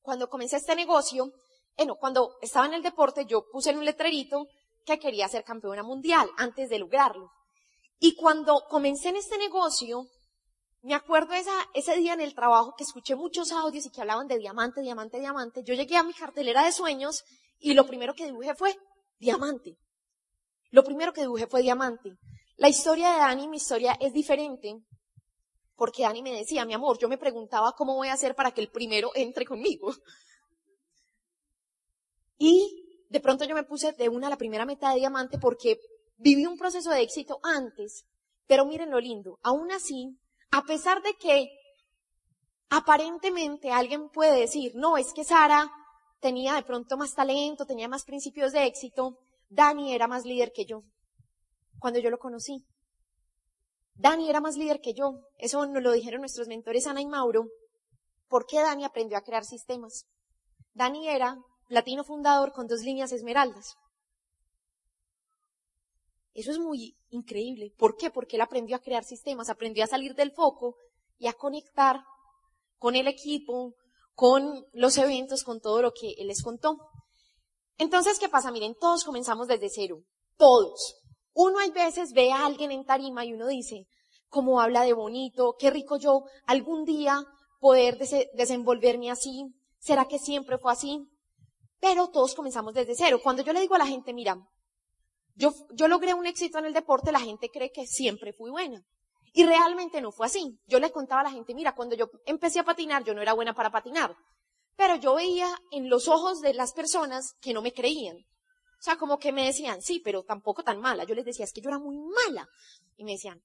cuando 0.00 0.28
comencé 0.28 0.56
este 0.56 0.76
negocio, 0.76 1.32
bueno, 1.76 1.96
cuando 1.96 2.36
estaba 2.40 2.66
en 2.66 2.74
el 2.74 2.82
deporte, 2.82 3.24
yo 3.26 3.44
puse 3.50 3.70
en 3.70 3.78
un 3.78 3.84
letrerito 3.84 4.46
que 4.84 4.98
quería 4.98 5.28
ser 5.28 5.44
campeona 5.44 5.82
mundial 5.82 6.30
antes 6.36 6.68
de 6.70 6.78
lograrlo. 6.78 7.30
Y 8.00 8.14
cuando 8.16 8.64
comencé 8.68 9.08
en 9.08 9.16
este 9.16 9.38
negocio, 9.38 10.06
me 10.82 10.94
acuerdo 10.94 11.34
esa, 11.34 11.52
ese 11.74 11.96
día 11.96 12.14
en 12.14 12.20
el 12.20 12.34
trabajo 12.34 12.74
que 12.76 12.84
escuché 12.84 13.16
muchos 13.16 13.52
audios 13.52 13.86
y 13.86 13.90
que 13.90 14.00
hablaban 14.00 14.28
de 14.28 14.38
diamante, 14.38 14.80
diamante, 14.80 15.18
diamante. 15.18 15.62
Yo 15.64 15.74
llegué 15.74 15.96
a 15.96 16.04
mi 16.04 16.14
cartelera 16.14 16.64
de 16.64 16.72
sueños 16.72 17.24
y 17.60 17.74
lo 17.74 17.86
primero 17.86 18.14
que 18.14 18.26
dibujé 18.26 18.54
fue 18.54 18.76
diamante. 19.18 19.76
Lo 20.70 20.84
primero 20.84 21.12
que 21.12 21.22
dibujé 21.22 21.46
fue 21.46 21.62
diamante. 21.62 22.16
La 22.56 22.68
historia 22.68 23.12
de 23.12 23.18
Dani, 23.18 23.48
mi 23.48 23.56
historia 23.56 23.96
es 24.00 24.12
diferente, 24.12 24.74
porque 25.76 26.02
Dani 26.02 26.22
me 26.22 26.32
decía, 26.32 26.64
mi 26.64 26.74
amor, 26.74 26.98
yo 26.98 27.08
me 27.08 27.18
preguntaba 27.18 27.72
cómo 27.72 27.94
voy 27.94 28.08
a 28.08 28.14
hacer 28.14 28.34
para 28.34 28.50
que 28.50 28.60
el 28.60 28.70
primero 28.70 29.10
entre 29.14 29.44
conmigo. 29.44 29.92
Y 32.40 33.04
de 33.08 33.18
pronto 33.18 33.44
yo 33.44 33.54
me 33.56 33.64
puse 33.64 33.90
de 33.94 34.08
una 34.08 34.28
la 34.28 34.36
primera 34.36 34.64
meta 34.64 34.90
de 34.90 35.00
diamante 35.00 35.38
porque 35.38 35.80
viví 36.18 36.46
un 36.46 36.56
proceso 36.56 36.90
de 36.90 37.02
éxito 37.02 37.40
antes. 37.42 38.04
Pero 38.46 38.64
miren 38.64 38.92
lo 38.92 39.00
lindo, 39.00 39.40
aún 39.42 39.72
así, 39.72 40.16
a 40.52 40.62
pesar 40.62 41.02
de 41.02 41.14
que 41.14 41.48
aparentemente 42.70 43.72
alguien 43.72 44.08
puede 44.08 44.38
decir, 44.38 44.72
no, 44.76 44.96
es 44.96 45.12
que 45.12 45.24
Sara 45.24 45.68
tenía 46.20 46.54
de 46.54 46.62
pronto 46.62 46.96
más 46.96 47.14
talento, 47.14 47.66
tenía 47.66 47.88
más 47.88 48.04
principios 48.04 48.52
de 48.52 48.66
éxito, 48.66 49.18
Dani 49.48 49.94
era 49.94 50.08
más 50.08 50.24
líder 50.24 50.52
que 50.52 50.64
yo, 50.64 50.82
cuando 51.78 51.98
yo 52.00 52.10
lo 52.10 52.18
conocí. 52.18 52.64
Dani 53.94 54.30
era 54.30 54.40
más 54.40 54.56
líder 54.56 54.80
que 54.80 54.94
yo. 54.94 55.20
Eso 55.38 55.66
nos 55.66 55.82
lo 55.82 55.92
dijeron 55.92 56.20
nuestros 56.20 56.46
mentores 56.46 56.86
Ana 56.86 57.00
y 57.00 57.06
Mauro. 57.06 57.48
¿Por 58.28 58.46
qué 58.46 58.60
Dani 58.60 58.84
aprendió 58.84 59.18
a 59.18 59.22
crear 59.22 59.44
sistemas? 59.44 60.06
Dani 60.72 61.08
era 61.08 61.36
latino 61.68 62.04
fundador 62.04 62.52
con 62.52 62.68
dos 62.68 62.82
líneas 62.82 63.10
esmeraldas. 63.10 63.76
Eso 66.32 66.52
es 66.52 66.58
muy 66.58 66.96
increíble. 67.10 67.72
¿Por 67.76 67.96
qué? 67.96 68.10
Porque 68.10 68.36
él 68.36 68.42
aprendió 68.42 68.76
a 68.76 68.80
crear 68.80 69.02
sistemas, 69.02 69.48
aprendió 69.48 69.82
a 69.82 69.88
salir 69.88 70.14
del 70.14 70.30
foco 70.30 70.76
y 71.18 71.26
a 71.26 71.32
conectar 71.32 72.00
con 72.78 72.94
el 72.94 73.08
equipo, 73.08 73.74
con 74.18 74.66
los 74.72 74.98
eventos, 74.98 75.44
con 75.44 75.60
todo 75.60 75.80
lo 75.80 75.92
que 75.92 76.14
él 76.18 76.26
les 76.26 76.42
contó. 76.42 76.76
Entonces, 77.76 78.18
¿qué 78.18 78.28
pasa? 78.28 78.50
Miren, 78.50 78.74
todos 78.74 79.04
comenzamos 79.04 79.46
desde 79.46 79.70
cero. 79.70 80.02
Todos. 80.36 80.96
Uno 81.34 81.60
hay 81.60 81.70
veces 81.70 82.12
ve 82.12 82.32
a 82.32 82.44
alguien 82.44 82.72
en 82.72 82.84
tarima 82.84 83.24
y 83.24 83.32
uno 83.32 83.46
dice, 83.46 83.86
cómo 84.26 84.60
habla 84.60 84.82
de 84.82 84.92
bonito, 84.92 85.54
qué 85.56 85.70
rico 85.70 85.98
yo 85.98 86.24
algún 86.46 86.84
día 86.84 87.22
poder 87.60 87.96
desenvolverme 88.34 89.08
así. 89.12 89.54
¿Será 89.78 90.06
que 90.06 90.18
siempre 90.18 90.58
fue 90.58 90.72
así? 90.72 90.98
Pero 91.78 92.08
todos 92.08 92.34
comenzamos 92.34 92.74
desde 92.74 92.96
cero. 92.96 93.20
Cuando 93.22 93.44
yo 93.44 93.52
le 93.52 93.60
digo 93.60 93.76
a 93.76 93.78
la 93.78 93.86
gente, 93.86 94.12
mira, 94.12 94.36
yo, 95.36 95.52
yo 95.76 95.86
logré 95.86 96.12
un 96.14 96.26
éxito 96.26 96.58
en 96.58 96.64
el 96.64 96.72
deporte, 96.72 97.12
la 97.12 97.20
gente 97.20 97.50
cree 97.50 97.70
que 97.70 97.86
siempre 97.86 98.32
fui 98.32 98.50
buena. 98.50 98.82
Y 99.32 99.44
realmente 99.44 100.00
no 100.00 100.12
fue 100.12 100.26
así. 100.26 100.58
Yo 100.66 100.80
le 100.80 100.90
contaba 100.90 101.20
a 101.20 101.24
la 101.24 101.30
gente, 101.30 101.54
mira, 101.54 101.74
cuando 101.74 101.94
yo 101.94 102.10
empecé 102.26 102.60
a 102.60 102.64
patinar, 102.64 103.04
yo 103.04 103.14
no 103.14 103.22
era 103.22 103.32
buena 103.32 103.54
para 103.54 103.70
patinar. 103.70 104.16
Pero 104.76 104.96
yo 104.96 105.14
veía 105.14 105.48
en 105.70 105.88
los 105.88 106.08
ojos 106.08 106.40
de 106.40 106.54
las 106.54 106.72
personas 106.72 107.34
que 107.40 107.52
no 107.52 107.62
me 107.62 107.72
creían. 107.72 108.16
O 108.16 108.82
sea, 108.82 108.96
como 108.96 109.18
que 109.18 109.32
me 109.32 109.46
decían, 109.46 109.82
sí, 109.82 110.00
pero 110.04 110.22
tampoco 110.22 110.62
tan 110.62 110.80
mala. 110.80 111.04
Yo 111.04 111.14
les 111.14 111.24
decía, 111.24 111.44
es 111.44 111.52
que 111.52 111.60
yo 111.60 111.68
era 111.68 111.78
muy 111.78 111.96
mala. 111.96 112.48
Y 112.96 113.04
me 113.04 113.12
decían, 113.12 113.42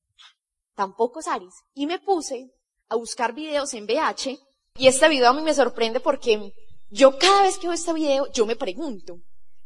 tampoco 0.76 1.22
Saris. 1.22 1.56
Y 1.74 1.88
me 1.88 2.00
puse 2.00 2.52
a 2.90 2.96
buscar 2.96 3.34
videos 3.34 3.74
en 3.74 3.86
VH. 3.86 4.38
Y 4.76 4.88
este 4.88 5.10
video 5.10 5.30
a 5.30 5.34
mí 5.34 5.42
me 5.42 5.54
sorprende 5.54 6.00
porque 6.00 6.54
yo 6.90 7.18
cada 7.18 7.44
vez 7.44 7.58
que 7.58 7.68
veo 7.68 7.74
este 7.74 7.94
video, 7.94 8.32
yo 8.32 8.46
me 8.46 8.56
pregunto, 8.56 9.18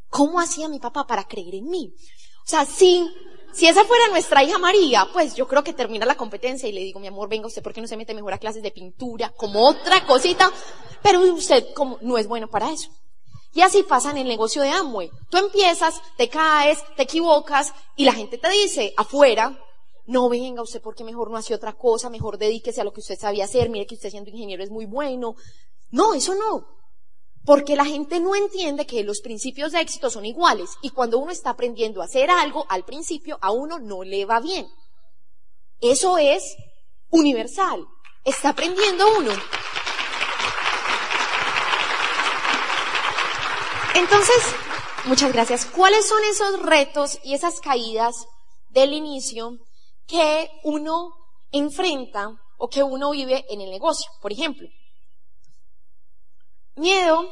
¿cómo 0.08 0.40
hacía 0.40 0.68
mi 0.68 0.78
papá 0.78 1.06
para 1.06 1.28
creer 1.28 1.56
en 1.56 1.66
mí? 1.66 1.92
O 2.42 2.48
sea, 2.48 2.64
si, 2.64 3.06
si 3.52 3.66
esa 3.66 3.84
fuera 3.84 4.08
nuestra 4.08 4.42
hija 4.42 4.58
María, 4.58 5.08
pues 5.12 5.34
yo 5.34 5.48
creo 5.48 5.64
que 5.64 5.72
termina 5.72 6.06
la 6.06 6.16
competencia 6.16 6.68
y 6.68 6.72
le 6.72 6.80
digo, 6.80 7.00
mi 7.00 7.06
amor, 7.06 7.28
venga 7.28 7.46
usted, 7.46 7.62
¿por 7.62 7.72
qué 7.72 7.80
no 7.80 7.88
se 7.88 7.96
mete 7.96 8.14
mejor 8.14 8.32
a 8.32 8.38
clases 8.38 8.62
de 8.62 8.70
pintura? 8.70 9.32
Como 9.36 9.66
otra 9.66 10.04
cosita. 10.06 10.50
Pero 11.02 11.20
usted 11.20 11.72
como, 11.74 11.98
no 12.02 12.18
es 12.18 12.26
bueno 12.26 12.48
para 12.48 12.70
eso. 12.70 12.90
Y 13.54 13.62
así 13.62 13.82
pasa 13.82 14.10
en 14.10 14.18
el 14.18 14.28
negocio 14.28 14.62
de 14.62 14.70
Amway. 14.70 15.10
Tú 15.30 15.38
empiezas, 15.38 16.00
te 16.16 16.28
caes, 16.28 16.78
te 16.96 17.02
equivocas 17.02 17.72
y 17.96 18.04
la 18.04 18.12
gente 18.12 18.38
te 18.38 18.48
dice 18.50 18.92
afuera, 18.96 19.58
no 20.06 20.28
venga 20.28 20.62
usted 20.62 20.80
porque 20.80 21.04
mejor 21.04 21.30
no 21.30 21.36
hace 21.36 21.54
otra 21.54 21.72
cosa, 21.72 22.10
mejor 22.10 22.38
dedíquese 22.38 22.80
a 22.80 22.84
lo 22.84 22.92
que 22.92 23.00
usted 23.00 23.18
sabía 23.18 23.44
hacer, 23.44 23.68
mire 23.68 23.86
que 23.86 23.94
usted 23.94 24.10
siendo 24.10 24.30
ingeniero 24.30 24.62
es 24.62 24.70
muy 24.70 24.86
bueno. 24.86 25.34
No, 25.90 26.14
eso 26.14 26.34
no. 26.34 26.66
Porque 27.48 27.76
la 27.76 27.86
gente 27.86 28.20
no 28.20 28.34
entiende 28.34 28.84
que 28.84 29.02
los 29.04 29.22
principios 29.22 29.72
de 29.72 29.80
éxito 29.80 30.10
son 30.10 30.26
iguales 30.26 30.68
y 30.82 30.90
cuando 30.90 31.16
uno 31.16 31.32
está 31.32 31.48
aprendiendo 31.48 32.02
a 32.02 32.04
hacer 32.04 32.30
algo, 32.30 32.66
al 32.68 32.84
principio 32.84 33.38
a 33.40 33.52
uno 33.52 33.78
no 33.78 34.04
le 34.04 34.26
va 34.26 34.38
bien. 34.38 34.68
Eso 35.80 36.18
es 36.18 36.42
universal. 37.08 37.88
Está 38.22 38.50
aprendiendo 38.50 39.06
uno. 39.16 39.30
Entonces, 43.94 44.54
muchas 45.06 45.32
gracias. 45.32 45.64
¿Cuáles 45.64 46.06
son 46.06 46.22
esos 46.24 46.60
retos 46.60 47.18
y 47.24 47.32
esas 47.32 47.60
caídas 47.60 48.26
del 48.68 48.92
inicio 48.92 49.52
que 50.06 50.50
uno 50.64 51.14
enfrenta 51.50 52.28
o 52.58 52.68
que 52.68 52.82
uno 52.82 53.12
vive 53.12 53.46
en 53.48 53.62
el 53.62 53.70
negocio. 53.70 54.10
Por 54.20 54.32
ejemplo, 54.32 54.68
miedo. 56.78 57.28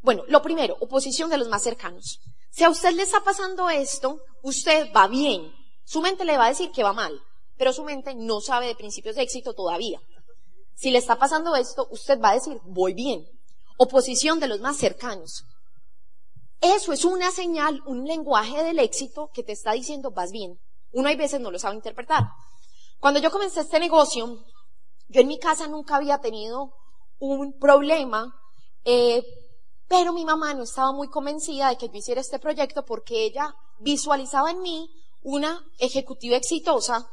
Bueno, 0.00 0.24
lo 0.28 0.42
primero, 0.42 0.76
oposición 0.80 1.30
de 1.30 1.38
los 1.38 1.48
más 1.48 1.62
cercanos. 1.62 2.20
Si 2.50 2.62
a 2.62 2.70
usted 2.70 2.92
le 2.92 3.02
está 3.02 3.24
pasando 3.24 3.68
esto, 3.70 4.20
usted 4.42 4.92
va 4.94 5.08
bien. 5.08 5.52
Su 5.84 6.00
mente 6.00 6.24
le 6.24 6.36
va 6.36 6.46
a 6.46 6.50
decir 6.50 6.70
que 6.70 6.84
va 6.84 6.92
mal, 6.92 7.20
pero 7.56 7.72
su 7.72 7.84
mente 7.84 8.14
no 8.14 8.40
sabe 8.40 8.66
de 8.66 8.74
principios 8.74 9.16
de 9.16 9.22
éxito 9.22 9.54
todavía. 9.54 10.00
Si 10.74 10.90
le 10.90 10.98
está 10.98 11.16
pasando 11.16 11.54
esto, 11.56 11.86
usted 11.90 12.20
va 12.20 12.30
a 12.30 12.34
decir, 12.34 12.58
voy 12.64 12.94
bien. 12.94 13.26
Oposición 13.78 14.40
de 14.40 14.48
los 14.48 14.60
más 14.60 14.76
cercanos. 14.76 15.44
Eso 16.60 16.92
es 16.92 17.04
una 17.04 17.30
señal, 17.30 17.82
un 17.86 18.04
lenguaje 18.04 18.62
del 18.62 18.78
éxito 18.78 19.30
que 19.34 19.42
te 19.42 19.52
está 19.52 19.72
diciendo, 19.72 20.10
vas 20.10 20.30
bien. 20.30 20.58
Uno 20.92 21.08
hay 21.08 21.16
veces 21.16 21.40
no 21.40 21.50
lo 21.50 21.58
sabe 21.58 21.76
interpretar. 21.76 22.24
Cuando 23.00 23.20
yo 23.20 23.30
comencé 23.30 23.60
este 23.60 23.80
negocio, 23.80 24.44
yo 25.08 25.20
en 25.20 25.28
mi 25.28 25.38
casa 25.38 25.66
nunca 25.66 25.96
había 25.96 26.18
tenido 26.18 26.72
un 27.32 27.58
problema, 27.58 28.34
eh, 28.84 29.22
pero 29.88 30.12
mi 30.12 30.24
mamá 30.24 30.54
no 30.54 30.64
estaba 30.64 30.92
muy 30.92 31.08
convencida 31.08 31.68
de 31.68 31.76
que 31.76 31.88
yo 31.88 31.94
hiciera 31.94 32.20
este 32.20 32.38
proyecto 32.38 32.84
porque 32.84 33.24
ella 33.24 33.54
visualizaba 33.78 34.50
en 34.50 34.60
mí 34.60 34.90
una 35.22 35.64
ejecutiva 35.78 36.36
exitosa, 36.36 37.08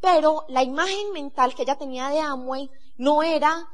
pero 0.00 0.44
la 0.48 0.62
imagen 0.62 1.12
mental 1.12 1.54
que 1.54 1.62
ella 1.62 1.76
tenía 1.76 2.08
de 2.08 2.20
Amway 2.20 2.70
no 2.96 3.22
era, 3.22 3.66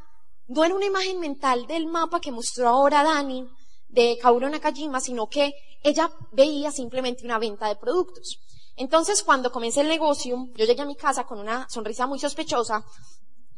no 0.48 0.64
era 0.64 0.74
una 0.74 0.86
imagen 0.86 1.20
mental 1.20 1.66
del 1.66 1.86
mapa 1.86 2.20
que 2.20 2.32
mostró 2.32 2.68
ahora 2.68 3.04
Dani 3.04 3.48
de 3.88 4.18
Kaoru 4.20 4.48
Nakajima, 4.48 5.00
sino 5.00 5.28
que 5.28 5.52
ella 5.82 6.10
veía 6.32 6.72
simplemente 6.72 7.24
una 7.24 7.38
venta 7.38 7.68
de 7.68 7.76
productos. 7.76 8.38
Entonces, 8.76 9.22
cuando 9.22 9.52
comencé 9.52 9.80
el 9.80 9.88
negocio, 9.88 10.48
yo 10.54 10.64
llegué 10.66 10.82
a 10.82 10.86
mi 10.86 10.96
casa 10.96 11.24
con 11.24 11.38
una 11.38 11.66
sonrisa 11.68 12.06
muy 12.06 12.18
sospechosa 12.18 12.84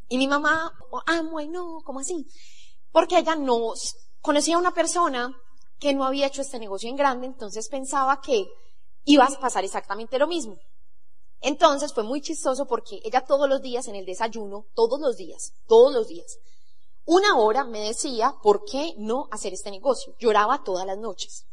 y 0.08 0.18
mi 0.18 0.28
mamá, 0.28 0.72
ah, 1.06 1.22
bueno, 1.30 1.80
¿cómo 1.84 2.00
así? 2.00 2.26
Porque 2.90 3.18
ella 3.18 3.34
no 3.34 3.74
conocía 4.20 4.56
a 4.56 4.58
una 4.58 4.72
persona 4.72 5.34
que 5.78 5.94
no 5.94 6.04
había 6.04 6.26
hecho 6.26 6.42
este 6.42 6.58
negocio 6.58 6.88
en 6.88 6.96
grande, 6.96 7.26
entonces 7.26 7.68
pensaba 7.68 8.20
que 8.20 8.46
iba 9.04 9.24
a 9.24 9.40
pasar 9.40 9.64
exactamente 9.64 10.18
lo 10.18 10.26
mismo. 10.26 10.58
Entonces 11.40 11.92
fue 11.92 12.02
muy 12.02 12.20
chistoso 12.20 12.66
porque 12.66 13.00
ella 13.04 13.24
todos 13.24 13.48
los 13.48 13.62
días 13.62 13.86
en 13.86 13.94
el 13.94 14.04
desayuno, 14.04 14.66
todos 14.74 14.98
los 15.00 15.16
días, 15.16 15.52
todos 15.66 15.94
los 15.94 16.08
días, 16.08 16.38
una 17.10 17.38
hora 17.38 17.64
me 17.64 17.80
decía 17.80 18.34
por 18.42 18.64
qué 18.64 18.94
no 18.98 19.28
hacer 19.30 19.54
este 19.54 19.70
negocio. 19.70 20.14
Lloraba 20.18 20.62
todas 20.62 20.86
las 20.86 20.98
noches. 20.98 21.46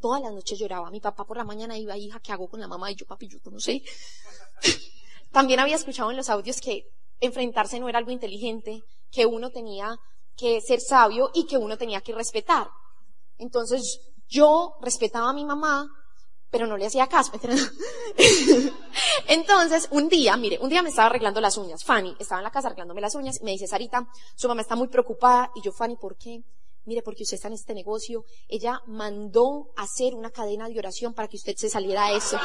Todas 0.00 0.22
las 0.22 0.32
noches 0.32 0.56
lloraba. 0.56 0.88
Mi 0.92 1.00
papá 1.00 1.24
por 1.24 1.36
la 1.36 1.42
mañana 1.42 1.76
iba, 1.76 1.96
hija, 1.96 2.20
¿qué 2.20 2.30
hago 2.30 2.48
con 2.48 2.60
la 2.60 2.68
mamá? 2.68 2.92
Y 2.92 2.94
yo, 2.94 3.04
papi, 3.04 3.26
yo 3.26 3.38
no 3.50 3.58
sé. 3.58 3.82
También 5.32 5.58
había 5.58 5.74
escuchado 5.74 6.12
en 6.12 6.16
los 6.16 6.28
audios 6.28 6.60
que 6.60 6.84
enfrentarse 7.20 7.80
no 7.80 7.88
era 7.88 7.98
algo 7.98 8.10
inteligente, 8.10 8.82
que 9.10 9.26
uno 9.26 9.50
tenía 9.50 9.96
que 10.36 10.60
ser 10.60 10.80
sabio 10.80 11.30
y 11.34 11.46
que 11.46 11.56
uno 11.56 11.76
tenía 11.76 12.00
que 12.00 12.14
respetar. 12.14 12.68
Entonces, 13.38 14.00
yo 14.28 14.76
respetaba 14.82 15.30
a 15.30 15.32
mi 15.32 15.44
mamá, 15.44 15.88
pero 16.50 16.66
no 16.66 16.76
le 16.76 16.86
hacía 16.86 17.06
caso. 17.06 17.32
Entonces, 19.28 19.88
un 19.90 20.08
día, 20.08 20.36
mire, 20.36 20.58
un 20.60 20.68
día 20.68 20.82
me 20.82 20.90
estaba 20.90 21.06
arreglando 21.06 21.40
las 21.40 21.56
uñas. 21.56 21.84
Fanny 21.84 22.16
estaba 22.18 22.40
en 22.40 22.44
la 22.44 22.50
casa 22.50 22.68
arreglándome 22.68 23.00
las 23.00 23.14
uñas 23.14 23.40
y 23.40 23.44
me 23.44 23.52
dice, 23.52 23.66
Sarita, 23.66 24.08
su 24.34 24.48
mamá 24.48 24.62
está 24.62 24.76
muy 24.76 24.88
preocupada. 24.88 25.50
Y 25.54 25.62
yo, 25.62 25.72
Fanny, 25.72 25.96
¿por 25.96 26.16
qué? 26.16 26.42
mire, 26.88 27.02
porque 27.02 27.22
usted 27.22 27.34
está 27.34 27.48
en 27.48 27.54
este 27.54 27.74
negocio, 27.74 28.24
ella 28.48 28.80
mandó 28.86 29.68
hacer 29.76 30.14
una 30.14 30.30
cadena 30.30 30.68
de 30.68 30.78
oración 30.78 31.12
para 31.12 31.28
que 31.28 31.36
usted 31.36 31.54
se 31.54 31.68
saliera 31.68 32.06
a 32.06 32.12
eso. 32.12 32.38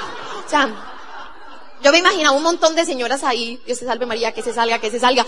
O 0.45 0.49
sea, 0.49 1.12
yo 1.83 1.91
me 1.91 1.99
imaginaba 1.99 2.35
un 2.35 2.43
montón 2.43 2.75
de 2.75 2.85
señoras 2.85 3.23
ahí, 3.23 3.59
Dios 3.65 3.77
se 3.77 3.85
salve 3.85 4.05
María, 4.05 4.31
que 4.31 4.41
se 4.41 4.53
salga, 4.53 4.79
que 4.79 4.89
se 4.89 4.99
salga. 4.99 5.25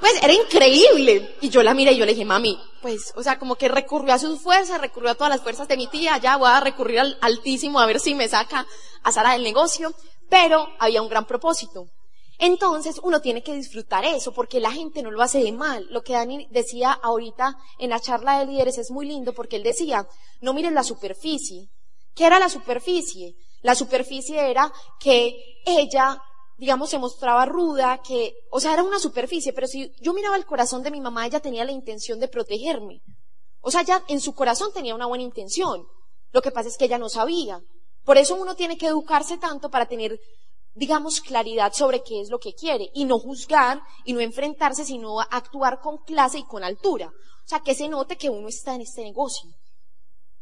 Pues 0.00 0.14
era 0.22 0.32
increíble. 0.32 1.36
Y 1.42 1.50
yo 1.50 1.62
la 1.62 1.74
miré 1.74 1.92
y 1.92 1.98
yo 1.98 2.06
le 2.06 2.12
dije, 2.12 2.24
mami, 2.24 2.58
pues, 2.80 3.12
o 3.16 3.22
sea, 3.22 3.38
como 3.38 3.56
que 3.56 3.68
recurrió 3.68 4.14
a 4.14 4.18
sus 4.18 4.40
fuerzas, 4.40 4.80
recurrió 4.80 5.10
a 5.10 5.14
todas 5.14 5.30
las 5.30 5.42
fuerzas 5.42 5.68
de 5.68 5.76
mi 5.76 5.86
tía, 5.88 6.16
ya 6.16 6.36
voy 6.36 6.48
a 6.48 6.60
recurrir 6.60 7.00
al 7.00 7.18
altísimo 7.20 7.80
a 7.80 7.86
ver 7.86 8.00
si 8.00 8.14
me 8.14 8.26
saca 8.26 8.66
a 9.02 9.12
Sara 9.12 9.32
del 9.32 9.42
negocio. 9.42 9.92
Pero 10.30 10.68
había 10.78 11.02
un 11.02 11.08
gran 11.08 11.26
propósito. 11.26 11.86
Entonces 12.38 12.98
uno 13.02 13.20
tiene 13.20 13.42
que 13.42 13.54
disfrutar 13.54 14.06
eso 14.06 14.32
porque 14.32 14.60
la 14.60 14.72
gente 14.72 15.02
no 15.02 15.10
lo 15.10 15.20
hace 15.20 15.42
de 15.42 15.52
mal. 15.52 15.86
Lo 15.90 16.02
que 16.02 16.14
Dani 16.14 16.46
decía 16.50 16.92
ahorita 16.92 17.54
en 17.78 17.90
la 17.90 18.00
charla 18.00 18.38
de 18.38 18.46
líderes 18.46 18.78
es 18.78 18.90
muy 18.90 19.06
lindo 19.06 19.34
porque 19.34 19.56
él 19.56 19.62
decía, 19.62 20.06
no 20.40 20.54
miren 20.54 20.74
la 20.74 20.82
superficie. 20.82 21.68
¿Qué 22.14 22.24
era 22.24 22.38
la 22.38 22.48
superficie? 22.48 23.34
La 23.62 23.74
superficie 23.74 24.50
era 24.50 24.72
que 24.98 25.60
ella, 25.64 26.22
digamos, 26.56 26.90
se 26.90 26.98
mostraba 26.98 27.46
ruda, 27.46 28.00
que, 28.02 28.34
o 28.50 28.60
sea, 28.60 28.72
era 28.72 28.82
una 28.82 28.98
superficie, 28.98 29.52
pero 29.52 29.66
si 29.66 29.92
yo 30.00 30.12
miraba 30.14 30.36
el 30.36 30.46
corazón 30.46 30.82
de 30.82 30.90
mi 30.90 31.00
mamá, 31.00 31.26
ella 31.26 31.40
tenía 31.40 31.64
la 31.64 31.72
intención 31.72 32.20
de 32.20 32.28
protegerme. 32.28 33.02
O 33.60 33.70
sea, 33.70 33.82
ya 33.82 34.02
en 34.08 34.20
su 34.20 34.34
corazón 34.34 34.72
tenía 34.72 34.94
una 34.94 35.06
buena 35.06 35.24
intención. 35.24 35.86
Lo 36.32 36.42
que 36.42 36.50
pasa 36.50 36.68
es 36.68 36.78
que 36.78 36.86
ella 36.86 36.98
no 36.98 37.08
sabía. 37.08 37.60
Por 38.04 38.16
eso 38.16 38.34
uno 38.34 38.54
tiene 38.54 38.78
que 38.78 38.86
educarse 38.86 39.36
tanto 39.36 39.70
para 39.70 39.86
tener 39.86 40.18
digamos, 40.74 41.20
claridad 41.20 41.72
sobre 41.72 42.02
qué 42.02 42.20
es 42.20 42.30
lo 42.30 42.38
que 42.38 42.54
quiere 42.54 42.90
y 42.94 43.04
no 43.04 43.18
juzgar 43.18 43.82
y 44.04 44.12
no 44.12 44.20
enfrentarse, 44.20 44.84
sino 44.84 45.20
actuar 45.20 45.80
con 45.80 45.98
clase 45.98 46.38
y 46.38 46.44
con 46.44 46.64
altura. 46.64 47.08
O 47.08 47.48
sea, 47.48 47.60
que 47.60 47.74
se 47.74 47.88
note 47.88 48.16
que 48.16 48.30
uno 48.30 48.48
está 48.48 48.74
en 48.74 48.82
este 48.82 49.02
negocio. 49.02 49.50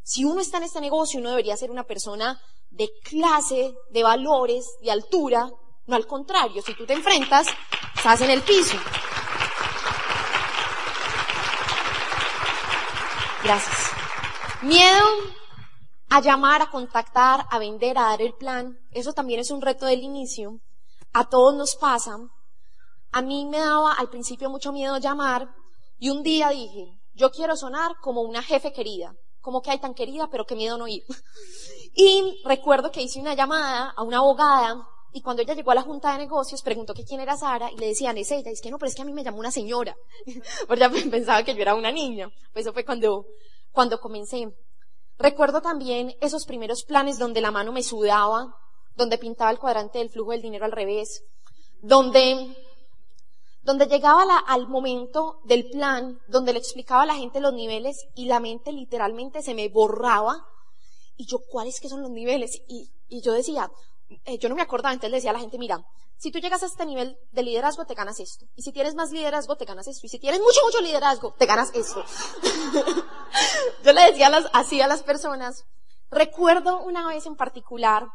Si 0.03 0.25
uno 0.25 0.41
está 0.41 0.59
en 0.59 0.65
este 0.65 0.81
negocio, 0.81 1.21
uno 1.21 1.31
debería 1.31 1.57
ser 1.57 1.71
una 1.71 1.85
persona 1.85 2.41
de 2.71 2.89
clase, 3.03 3.75
de 3.91 4.03
valores, 4.03 4.67
de 4.83 4.91
altura, 4.91 5.51
no 5.87 5.97
al 5.97 6.07
contrario, 6.07 6.63
si 6.63 6.75
tú 6.75 6.85
te 6.87 6.93
enfrentas, 6.93 7.47
estás 7.97 8.21
en 8.21 8.31
el 8.31 8.43
piso. 8.43 8.77
Gracias. 13.43 13.91
Miedo 14.63 15.05
a 16.11 16.21
llamar, 16.21 16.63
a 16.63 16.71
contactar, 16.71 17.47
a 17.51 17.59
vender, 17.59 17.97
a 17.97 18.03
dar 18.03 18.23
el 18.23 18.35
plan. 18.35 18.79
Eso 18.91 19.13
también 19.13 19.41
es 19.41 19.51
un 19.51 19.63
reto 19.63 19.87
del 19.87 20.03
inicio. 20.03 20.61
A 21.13 21.29
todos 21.29 21.55
nos 21.55 21.77
pasa. 21.77 22.19
A 23.13 23.23
mí 23.23 23.47
me 23.47 23.59
daba 23.59 23.93
al 23.95 24.11
principio 24.11 24.51
mucho 24.51 24.73
miedo 24.73 24.99
llamar 24.99 25.49
y 25.99 26.11
un 26.11 26.23
día 26.23 26.51
dije, 26.51 26.99
yo 27.15 27.31
quiero 27.31 27.57
sonar 27.57 27.93
como 28.01 28.23
una 28.23 28.43
jefe 28.43 28.73
querida. 28.73 29.15
Como 29.41 29.63
que 29.63 29.71
hay 29.71 29.79
tan 29.79 29.95
querida, 29.95 30.29
pero 30.31 30.45
qué 30.45 30.55
miedo 30.55 30.77
no 30.77 30.87
ir. 30.87 31.05
Y 31.95 32.40
recuerdo 32.45 32.90
que 32.90 33.02
hice 33.02 33.21
una 33.21 33.35
llamada 33.35 33.92
a 33.97 34.02
una 34.02 34.18
abogada 34.18 34.87
y 35.12 35.23
cuando 35.23 35.42
ella 35.42 35.54
llegó 35.54 35.71
a 35.71 35.75
la 35.75 35.83
junta 35.83 36.12
de 36.12 36.18
negocios 36.18 36.62
preguntó 36.62 36.92
que 36.92 37.04
quién 37.04 37.21
era 37.21 37.37
Sara 37.37 37.71
y 37.73 37.76
le 37.76 37.88
decían, 37.88 38.18
es 38.18 38.30
ella. 38.30 38.50
Y 38.50 38.52
es 38.52 38.61
que 38.61 38.71
no, 38.71 38.78
pero 38.78 38.88
es 38.88 38.95
que 38.95 39.02
a 39.02 39.04
mí 39.04 39.12
me 39.12 39.25
llamó 39.25 39.38
una 39.38 39.50
señora. 39.50 39.97
Porque 40.68 40.88
pensaba 41.11 41.42
que 41.42 41.54
yo 41.54 41.62
era 41.62 41.75
una 41.75 41.90
niña. 41.90 42.30
Pues 42.52 42.66
eso 42.66 42.73
fue 42.73 42.85
cuando, 42.85 43.26
cuando 43.73 44.00
comencé. 44.00 44.52
Recuerdo 45.18 45.61
también 45.61 46.14
esos 46.21 46.45
primeros 46.45 46.85
planes 46.85 47.18
donde 47.18 47.40
la 47.40 47.50
mano 47.50 47.73
me 47.73 47.83
sudaba, 47.83 48.54
donde 48.95 49.18
pintaba 49.18 49.50
el 49.50 49.59
cuadrante 49.59 49.99
del 49.99 50.11
flujo 50.11 50.33
del 50.33 50.42
dinero 50.42 50.64
al 50.64 50.73
revés, 50.73 51.25
donde, 51.80 52.57
donde 53.62 53.87
llegaba 53.87 54.38
al 54.47 54.68
momento 54.68 55.40
del 55.45 55.71
plan, 55.71 56.21
donde 56.28 56.52
le 56.52 56.59
explicaba 56.61 57.02
a 57.02 57.07
la 57.07 57.16
gente 57.16 57.40
los 57.40 57.54
niveles 57.54 58.07
y 58.14 58.26
la 58.26 58.38
mente 58.38 58.73
literalmente 58.73 59.42
se 59.42 59.54
me 59.54 59.68
borraba. 59.68 60.47
Y 61.19 61.27
yo, 61.27 61.41
¿cuáles 61.51 61.81
que 61.81 61.91
son 61.91 62.01
los 62.01 62.11
niveles? 62.11 62.63
Y, 62.69 62.91
y 63.09 63.21
yo 63.21 63.33
decía, 63.33 63.71
eh, 64.25 64.39
yo 64.39 64.49
no 64.49 64.55
me 64.55 64.63
acordaba, 64.63 64.95
entonces 64.95 65.11
le 65.11 65.17
decía 65.19 65.31
a 65.31 65.35
la 65.35 65.41
gente, 65.41 65.59
mira, 65.59 65.85
si 66.17 66.31
tú 66.31 66.39
llegas 66.39 66.63
a 66.63 66.67
este 66.67 66.87
nivel 66.87 67.19
de 67.33 67.43
liderazgo, 67.43 67.85
te 67.85 67.95
ganas 67.95 68.19
esto. 68.19 68.47
Y 68.57 68.63
si 68.63 68.73
tienes 68.73 68.95
más 68.95 69.11
liderazgo, 69.11 69.57
te 69.57 69.65
ganas 69.65 69.87
esto. 69.87 70.07
Y 70.07 70.09
si 70.09 70.19
tienes 70.19 70.41
mucho, 70.41 70.61
mucho 70.65 70.81
liderazgo, 70.81 71.35
te 71.39 71.47
ganas 71.47 71.71
esto. 71.75 72.05
yo 73.85 73.93
le 73.93 74.03
decía 74.03 74.29
así 74.53 74.81
a 74.81 74.89
las 74.89 75.03
personas. 75.03 75.65
Recuerdo 76.11 76.83
una 76.85 77.07
vez 77.07 77.27
en 77.27 77.37
particular 77.37 78.09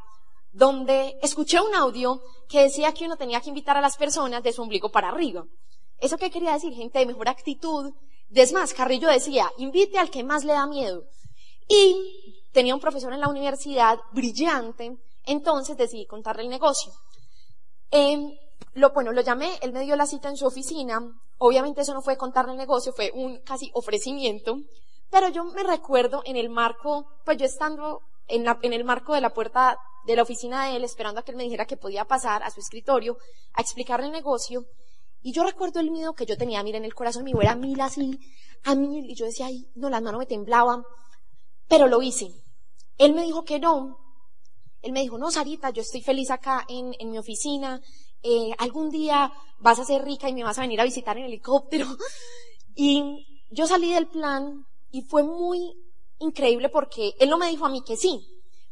donde 0.52 1.18
escuché 1.22 1.62
un 1.62 1.74
audio 1.76 2.22
que 2.50 2.64
decía 2.64 2.94
que 2.94 3.06
uno 3.06 3.16
tenía 3.16 3.42
que 3.42 3.50
invitar 3.50 3.78
a 3.78 3.82
las 3.82 3.98
personas 3.98 4.44
de 4.44 4.54
su 4.54 4.62
ombligo 4.62 4.90
para 4.90 5.10
arriba. 5.10 5.46
¿Eso 6.00 6.18
qué 6.18 6.30
quería 6.30 6.54
decir? 6.54 6.74
Gente 6.74 7.00
de 7.00 7.06
mejor 7.06 7.30
actitud. 7.30 7.94
Es 8.34 8.52
más, 8.52 8.74
Carrillo 8.74 9.08
decía, 9.08 9.52
invite 9.58 9.98
al 9.98 10.10
que 10.10 10.24
más 10.24 10.44
le 10.44 10.54
da 10.54 10.68
miedo. 10.68 11.06
Y 11.68 12.43
tenía 12.54 12.76
un 12.76 12.80
profesor 12.80 13.12
en 13.12 13.20
la 13.20 13.28
universidad 13.28 14.00
brillante, 14.14 14.96
entonces 15.26 15.76
decidí 15.76 16.06
contarle 16.06 16.44
el 16.44 16.50
negocio. 16.50 16.94
Eh, 17.92 18.40
lo, 18.76 18.92
bueno, 18.92 19.12
lo 19.12 19.22
llamé, 19.22 19.58
él 19.62 19.74
me 19.74 19.82
dio 19.82 19.96
la 19.96 20.06
cita 20.06 20.30
en 20.30 20.38
su 20.38 20.46
oficina. 20.46 21.02
Obviamente 21.40 21.82
eso 21.82 21.94
no 21.94 22.02
fue 22.02 22.16
contarle 22.16 22.54
el 22.54 22.58
negocio, 22.58 22.94
fue 22.94 23.12
un 23.14 23.42
casi 23.42 23.70
ofrecimiento. 23.74 24.58
Pero 25.10 25.30
yo 25.30 25.44
me 25.44 25.64
recuerdo 25.64 26.22
en 26.26 26.38
el 26.38 26.50
marco, 26.50 27.06
pues 27.26 27.38
yo 27.38 27.46
estando 27.46 28.02
en, 28.28 28.44
la, 28.46 28.58
en 28.62 28.74
el 28.74 28.84
marco 28.84 29.14
de 29.14 29.22
la 29.22 29.34
puerta 29.34 29.78
de 30.06 30.16
la 30.16 30.24
oficina 30.24 30.66
de 30.66 30.78
él, 30.78 30.84
esperando 30.84 31.20
a 31.20 31.24
que 31.24 31.32
él 31.32 31.38
me 31.38 31.44
dijera 31.44 31.66
que 31.66 31.78
podía 31.78 32.06
pasar 32.06 32.44
a 32.44 32.50
su 32.50 32.60
escritorio 32.60 33.18
a 33.54 33.62
explicarle 33.62 34.08
el 34.08 34.12
negocio. 34.12 34.66
Y 35.22 35.32
yo 35.32 35.44
recuerdo 35.44 35.80
el 35.80 35.92
miedo 35.92 36.14
que 36.14 36.26
yo 36.26 36.36
tenía, 36.36 36.64
mira, 36.64 36.78
en 36.78 36.86
el 36.86 36.96
corazón 36.96 37.24
mío 37.24 37.40
era 37.42 37.56
mil 37.56 37.80
así, 37.80 38.20
a 38.64 38.76
mil, 38.76 39.10
y 39.10 39.16
yo 39.16 39.26
decía, 39.26 39.46
ay, 39.46 39.68
no, 39.76 39.90
las 39.90 40.02
manos 40.02 40.20
me 40.20 40.26
temblaban, 40.26 40.84
pero 41.68 41.88
lo 41.88 42.02
hice. 42.02 42.43
Él 42.98 43.14
me 43.14 43.24
dijo 43.24 43.44
que 43.44 43.60
no. 43.60 44.00
Él 44.82 44.92
me 44.92 45.02
dijo, 45.02 45.18
no, 45.18 45.32
Sarita, 45.32 45.70
yo 45.70 45.82
estoy 45.82 46.02
feliz 46.02 46.30
acá 46.30 46.66
en, 46.68 46.94
mi 47.10 47.18
oficina, 47.18 47.82
eh, 48.22 48.52
algún 48.58 48.90
día 48.90 49.32
vas 49.60 49.80
a 49.80 49.86
ser 49.86 50.04
rica 50.04 50.28
y 50.28 50.34
me 50.34 50.44
vas 50.44 50.58
a 50.58 50.62
venir 50.62 50.80
a 50.82 50.84
visitar 50.84 51.18
en 51.18 51.26
helicóptero. 51.26 51.88
Y 52.76 53.28
yo 53.52 53.68
salí 53.68 53.94
del 53.94 54.08
plan 54.08 54.66
y 54.90 55.04
fue 55.04 55.22
muy 55.22 55.76
increíble 56.18 56.70
porque 56.70 57.14
él 57.20 57.30
no 57.30 57.38
me 57.38 57.50
dijo 57.50 57.68
a 57.68 57.70
mí 57.70 57.84
que 57.86 57.96
sí, 57.96 58.26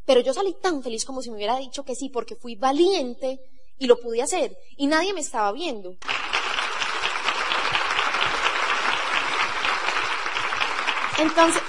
pero 0.06 0.22
yo 0.22 0.34
salí 0.34 0.56
tan 0.60 0.82
feliz 0.82 1.06
como 1.06 1.22
si 1.22 1.30
me 1.30 1.36
hubiera 1.36 1.58
dicho 1.58 1.84
que 1.84 1.94
sí, 1.94 2.10
porque 2.10 2.36
fui 2.36 2.56
valiente 2.56 3.40
y 3.78 3.86
lo 3.86 4.00
pude 4.00 4.22
hacer. 4.22 4.58
Y 4.78 4.88
nadie 4.88 5.14
me 5.14 5.22
estaba 5.22 5.52
viendo. 5.52 5.96
Entonces, 11.20 11.62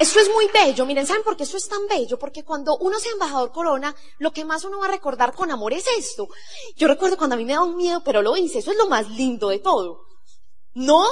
esto 0.00 0.18
es 0.18 0.30
muy 0.32 0.48
bello. 0.48 0.86
Miren, 0.86 1.06
¿saben 1.06 1.22
por 1.22 1.36
qué 1.36 1.42
esto 1.42 1.58
es 1.58 1.68
tan 1.68 1.86
bello? 1.86 2.18
Porque 2.18 2.42
cuando 2.42 2.78
uno 2.78 2.98
sea 2.98 3.12
embajador 3.12 3.52
corona, 3.52 3.94
lo 4.18 4.32
que 4.32 4.46
más 4.46 4.64
uno 4.64 4.78
va 4.78 4.86
a 4.86 4.90
recordar 4.90 5.34
con 5.34 5.50
amor 5.50 5.74
es 5.74 5.84
esto. 5.98 6.26
Yo 6.74 6.88
recuerdo 6.88 7.18
cuando 7.18 7.34
a 7.34 7.36
mí 7.36 7.44
me 7.44 7.52
daba 7.52 7.66
un 7.66 7.76
miedo, 7.76 8.02
pero 8.02 8.22
lo 8.22 8.34
hice. 8.34 8.60
Eso 8.60 8.70
es 8.70 8.78
lo 8.78 8.88
más 8.88 9.10
lindo 9.10 9.50
de 9.50 9.58
todo. 9.58 10.06
No 10.72 11.04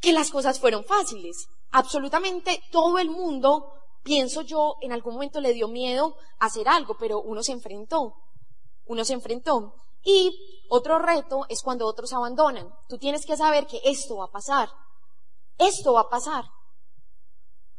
que 0.00 0.12
las 0.12 0.30
cosas 0.30 0.60
fueron 0.60 0.84
fáciles. 0.84 1.48
Absolutamente 1.70 2.62
todo 2.70 2.98
el 2.98 3.08
mundo 3.08 3.72
pienso 4.02 4.42
yo, 4.42 4.76
en 4.82 4.92
algún 4.92 5.14
momento 5.14 5.40
le 5.40 5.54
dio 5.54 5.68
miedo 5.68 6.14
hacer 6.40 6.68
algo, 6.68 6.98
pero 6.98 7.22
uno 7.22 7.42
se 7.42 7.52
enfrentó. 7.52 8.16
Uno 8.84 9.02
se 9.06 9.14
enfrentó. 9.14 9.76
Y 10.02 10.66
otro 10.68 10.98
reto 10.98 11.46
es 11.48 11.62
cuando 11.62 11.86
otros 11.86 12.12
abandonan. 12.12 12.68
Tú 12.86 12.98
tienes 12.98 13.24
que 13.24 13.38
saber 13.38 13.66
que 13.66 13.80
esto 13.82 14.18
va 14.18 14.26
a 14.26 14.30
pasar. 14.30 14.68
Esto 15.56 15.94
va 15.94 16.02
a 16.02 16.10
pasar. 16.10 16.44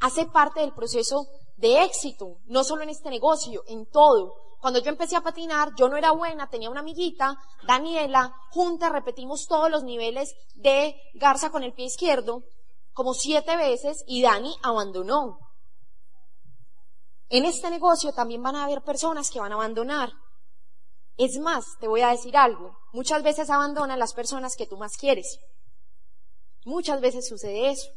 Hace 0.01 0.25
parte 0.25 0.59
del 0.59 0.73
proceso 0.73 1.27
de 1.57 1.83
éxito, 1.83 2.39
no 2.47 2.63
solo 2.63 2.81
en 2.81 2.89
este 2.89 3.09
negocio, 3.09 3.63
en 3.67 3.85
todo. 3.85 4.33
Cuando 4.59 4.79
yo 4.79 4.89
empecé 4.89 5.15
a 5.15 5.21
patinar, 5.21 5.69
yo 5.77 5.89
no 5.89 5.95
era 5.95 6.11
buena, 6.11 6.49
tenía 6.49 6.69
una 6.69 6.81
amiguita, 6.81 7.35
Daniela, 7.67 8.35
juntas 8.49 8.91
repetimos 8.91 9.47
todos 9.47 9.69
los 9.69 9.83
niveles 9.83 10.33
de 10.55 10.95
garza 11.13 11.51
con 11.51 11.63
el 11.63 11.73
pie 11.73 11.85
izquierdo, 11.85 12.43
como 12.93 13.13
siete 13.13 13.55
veces, 13.55 14.03
y 14.07 14.21
Dani 14.21 14.55
abandonó. 14.63 15.37
En 17.29 17.45
este 17.45 17.69
negocio 17.69 18.11
también 18.11 18.41
van 18.43 18.55
a 18.55 18.65
haber 18.65 18.81
personas 18.81 19.29
que 19.29 19.39
van 19.39 19.51
a 19.51 19.55
abandonar. 19.55 20.11
Es 21.17 21.37
más, 21.37 21.65
te 21.79 21.87
voy 21.87 22.01
a 22.01 22.09
decir 22.09 22.35
algo. 22.35 22.75
Muchas 22.91 23.21
veces 23.21 23.49
abandonan 23.49 23.99
las 23.99 24.13
personas 24.13 24.55
que 24.55 24.65
tú 24.65 24.77
más 24.77 24.97
quieres. 24.97 25.39
Muchas 26.65 26.99
veces 27.01 27.27
sucede 27.27 27.69
eso. 27.69 27.87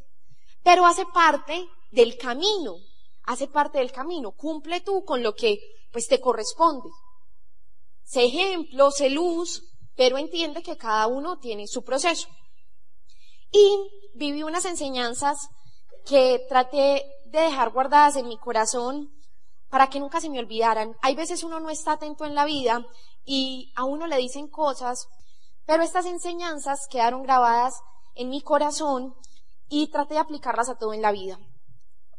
Pero 0.64 0.84
hace 0.86 1.06
parte 1.06 1.68
del 1.92 2.18
camino. 2.18 2.74
Hace 3.22 3.46
parte 3.46 3.78
del 3.78 3.92
camino. 3.92 4.32
Cumple 4.32 4.80
tú 4.80 5.04
con 5.04 5.22
lo 5.22 5.34
que 5.36 5.60
pues 5.92 6.08
te 6.08 6.20
corresponde. 6.20 6.88
Sé 8.02 8.24
ejemplo, 8.24 8.90
sé 8.90 9.10
luz, 9.10 9.62
pero 9.94 10.18
entiende 10.18 10.62
que 10.62 10.76
cada 10.76 11.06
uno 11.06 11.38
tiene 11.38 11.68
su 11.68 11.84
proceso. 11.84 12.28
Y 13.52 13.88
viví 14.14 14.42
unas 14.42 14.64
enseñanzas 14.64 15.48
que 16.04 16.44
traté 16.48 17.04
de 17.26 17.40
dejar 17.40 17.70
guardadas 17.70 18.16
en 18.16 18.26
mi 18.26 18.36
corazón 18.36 19.10
para 19.70 19.88
que 19.88 20.00
nunca 20.00 20.20
se 20.20 20.28
me 20.28 20.38
olvidaran. 20.38 20.96
Hay 21.02 21.14
veces 21.14 21.44
uno 21.44 21.60
no 21.60 21.70
está 21.70 21.92
atento 21.92 22.24
en 22.24 22.34
la 22.34 22.44
vida 22.44 22.84
y 23.24 23.72
a 23.76 23.84
uno 23.84 24.06
le 24.06 24.16
dicen 24.18 24.48
cosas, 24.48 25.06
pero 25.66 25.82
estas 25.82 26.06
enseñanzas 26.06 26.86
quedaron 26.90 27.22
grabadas 27.22 27.74
en 28.14 28.28
mi 28.28 28.40
corazón 28.40 29.14
y 29.76 29.88
traté 29.88 30.14
de 30.14 30.20
aplicarlas 30.20 30.68
a 30.68 30.76
todo 30.76 30.94
en 30.94 31.02
la 31.02 31.10
vida. 31.10 31.36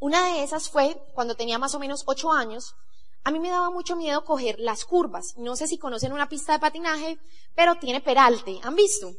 Una 0.01 0.25
de 0.25 0.43
esas 0.43 0.69
fue 0.69 1.01
cuando 1.13 1.35
tenía 1.35 1.57
más 1.57 1.73
o 1.73 1.79
menos 1.79 2.03
ocho 2.05 2.33
años. 2.33 2.75
A 3.23 3.31
mí 3.31 3.39
me 3.39 3.49
daba 3.49 3.69
mucho 3.69 3.95
miedo 3.95 4.25
coger 4.25 4.59
las 4.59 4.83
curvas. 4.83 5.35
No 5.37 5.55
sé 5.55 5.65
si 5.67 5.77
conocen 5.77 6.11
una 6.11 6.27
pista 6.27 6.51
de 6.51 6.59
patinaje, 6.59 7.17
pero 7.55 7.75
tiene 7.75 8.01
peralte. 8.01 8.59
¿Han 8.61 8.75
visto? 8.75 9.09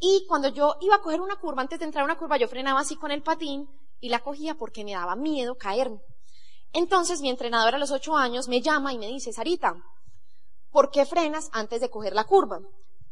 Y 0.00 0.26
cuando 0.26 0.48
yo 0.48 0.74
iba 0.80 0.96
a 0.96 1.00
coger 1.00 1.20
una 1.20 1.36
curva, 1.36 1.62
antes 1.62 1.78
de 1.78 1.84
entrar 1.84 2.02
a 2.02 2.06
una 2.06 2.18
curva, 2.18 2.38
yo 2.38 2.48
frenaba 2.48 2.80
así 2.80 2.96
con 2.96 3.12
el 3.12 3.22
patín 3.22 3.68
y 4.00 4.08
la 4.08 4.18
cogía 4.18 4.56
porque 4.56 4.84
me 4.84 4.94
daba 4.94 5.14
miedo 5.14 5.54
caerme. 5.54 6.00
Entonces 6.72 7.20
mi 7.20 7.30
entrenador 7.30 7.76
a 7.76 7.78
los 7.78 7.92
ocho 7.92 8.16
años 8.16 8.48
me 8.48 8.62
llama 8.62 8.92
y 8.92 8.98
me 8.98 9.06
dice, 9.06 9.32
Sarita, 9.32 9.76
¿por 10.72 10.90
qué 10.90 11.06
frenas 11.06 11.50
antes 11.52 11.80
de 11.80 11.88
coger 11.88 12.14
la 12.14 12.24
curva? 12.24 12.58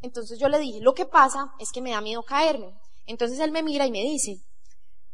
Entonces 0.01 0.37
yo 0.37 0.49
le 0.49 0.59
dije, 0.59 0.81
lo 0.81 0.93
que 0.93 1.05
pasa 1.05 1.53
es 1.59 1.71
que 1.71 1.81
me 1.81 1.91
da 1.91 2.01
miedo 2.01 2.23
caerme. 2.23 2.73
Entonces 3.05 3.39
él 3.39 3.51
me 3.51 3.63
mira 3.63 3.87
y 3.87 3.91
me 3.91 4.01
dice, 4.01 4.43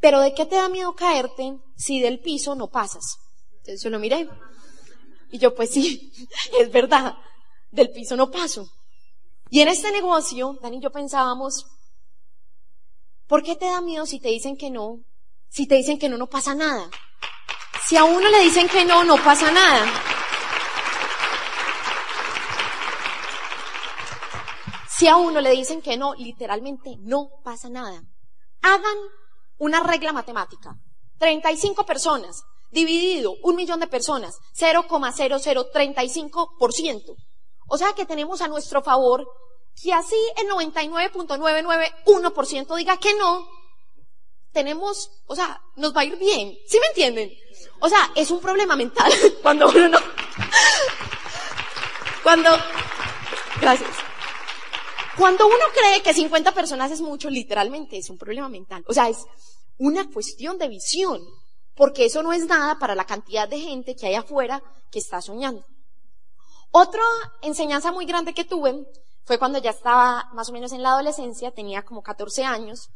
pero 0.06 0.22
¿de 0.22 0.36
qué 0.36 0.46
te 0.46 0.56
da 0.56 0.70
miedo 0.70 0.94
caerte 0.94 1.58
si 1.76 2.00
del 2.00 2.20
piso 2.20 2.54
no 2.54 2.68
pasas? 2.68 3.18
Entonces 3.54 3.82
yo 3.82 3.90
lo 3.90 3.98
miré. 3.98 4.30
Y 5.32 5.40
yo, 5.40 5.56
pues 5.56 5.72
sí, 5.72 6.14
es 6.60 6.72
verdad, 6.72 7.16
del 7.72 7.90
piso 7.90 8.16
no 8.16 8.30
paso. 8.30 8.70
Y 9.50 9.62
en 9.62 9.68
este 9.68 9.92
negocio, 9.92 10.60
Dani 10.62 10.78
y 10.78 10.82
yo 10.82 10.92
pensábamos, 10.92 11.66
¿por 13.26 13.42
qué 13.42 13.56
te 13.56 13.66
da 13.66 13.82
miedo 13.82 14.06
si 14.06 14.20
te 14.20 14.30
dicen 14.30 14.58
que 14.58 14.70
no? 14.70 15.00
Si 15.50 15.66
te 15.66 15.74
dicen 15.74 15.98
que 15.98 16.08
no, 16.08 16.20
no 16.20 16.28
pasa 16.28 16.54
nada. 16.54 16.88
Si 17.88 17.98
a 17.98 18.04
uno 18.04 18.30
le 18.30 18.42
dicen 18.42 18.70
que 18.70 18.86
no, 18.86 19.04
no 19.06 19.16
pasa 19.16 19.50
nada. 19.50 19.88
Si 24.88 25.08
a 25.08 25.16
uno 25.16 25.42
le 25.42 25.50
dicen 25.50 25.82
que 25.82 25.98
no, 25.98 26.14
literalmente 26.14 26.96
no 27.00 27.32
pasa 27.44 27.70
nada. 27.70 28.04
Hagan 28.62 28.98
una 29.58 29.82
regla 29.82 30.14
matemática. 30.14 30.76
35 31.20 31.86
personas 31.86 32.44
dividido 32.72 33.36
un 33.44 33.56
millón 33.56 33.80
de 33.80 33.86
personas, 33.88 34.40
0,0035%. 34.58 37.16
O 37.68 37.78
sea 37.78 37.94
que 37.94 38.06
tenemos 38.06 38.42
a 38.42 38.48
nuestro 38.48 38.84
favor 38.84 39.28
que 39.82 39.94
así 39.94 40.18
el 40.38 40.48
99.991% 40.50 42.76
diga 42.76 42.98
que 42.98 43.14
no, 43.16 43.48
tenemos, 44.56 45.12
o 45.28 45.36
sea, 45.36 45.62
nos 45.76 45.96
va 45.96 46.02
a 46.02 46.06
ir 46.06 46.18
bien. 46.18 46.58
¿Sí 46.66 46.80
me 46.80 46.88
entienden? 46.88 47.32
O 47.80 47.90
sea, 47.90 48.10
es 48.16 48.32
un 48.32 48.40
problema 48.40 48.76
mental 48.76 49.12
cuando 49.42 49.68
uno 49.68 49.90
no. 49.90 50.00
Cuando. 52.24 52.50
Gracias. 53.62 53.90
Cuando 55.18 55.46
uno 55.46 55.66
cree 55.74 56.02
que 56.02 56.14
50 56.14 56.54
personas 56.54 56.92
es 56.92 57.02
mucho, 57.02 57.30
literalmente 57.30 57.98
es 57.98 58.10
un 58.10 58.18
problema 58.18 58.50
mental. 58.50 58.84
O 58.88 58.94
sea, 58.94 59.10
es 59.10 59.26
una 59.78 60.10
cuestión 60.10 60.58
de 60.58 60.68
visión. 60.68 61.22
Porque 61.76 62.06
eso 62.06 62.24
no 62.24 62.32
es 62.32 62.46
nada 62.46 62.80
para 62.80 62.96
la 62.96 63.06
cantidad 63.06 63.50
de 63.50 63.60
gente 63.60 63.96
que 63.96 64.08
hay 64.08 64.16
afuera 64.16 64.64
que 64.92 65.00
está 65.00 65.22
soñando. 65.22 65.66
Otra 66.72 67.04
enseñanza 67.42 67.92
muy 67.92 68.06
grande 68.06 68.34
que 68.34 68.46
tuve 68.46 68.86
fue 69.26 69.40
cuando 69.40 69.60
ya 69.60 69.72
estaba 69.72 70.30
más 70.34 70.50
o 70.50 70.54
menos 70.54 70.72
en 70.72 70.84
la 70.84 70.92
adolescencia, 70.92 71.52
tenía 71.52 71.84
como 71.84 72.02
14 72.02 72.44
años, 72.44 72.90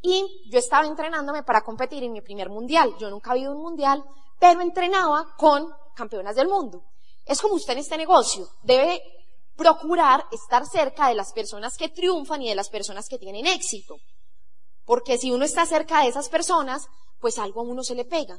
y 0.00 0.24
yo 0.50 0.58
estaba 0.58 0.86
entrenándome 0.86 1.42
para 1.42 1.62
competir 1.62 2.04
en 2.04 2.12
mi 2.12 2.20
primer 2.20 2.50
mundial. 2.50 2.94
Yo 3.00 3.08
nunca 3.10 3.30
había 3.30 3.44
ido 3.44 3.52
a 3.52 3.56
un 3.56 3.62
mundial, 3.62 4.04
pero 4.38 4.60
entrenaba 4.60 5.34
con 5.36 5.68
campeonas 5.94 6.36
del 6.36 6.48
mundo. 6.48 6.84
Es 7.24 7.40
como 7.40 7.54
usted 7.54 7.72
en 7.72 7.78
este 7.78 7.96
negocio, 7.96 8.46
debe 8.62 9.02
procurar 9.56 10.26
estar 10.30 10.66
cerca 10.66 11.08
de 11.08 11.14
las 11.14 11.32
personas 11.32 11.76
que 11.76 11.88
triunfan 11.88 12.42
y 12.42 12.48
de 12.50 12.54
las 12.54 12.68
personas 12.68 13.08
que 13.08 13.18
tienen 13.18 13.46
éxito. 13.46 13.96
Porque 14.84 15.18
si 15.18 15.30
uno 15.30 15.44
está 15.44 15.66
cerca 15.66 16.02
de 16.02 16.08
esas 16.08 16.28
personas, 16.28 16.88
pues 17.20 17.38
algo 17.38 17.60
a 17.60 17.64
uno 17.64 17.82
se 17.82 17.94
le 17.94 18.04
pega. 18.04 18.38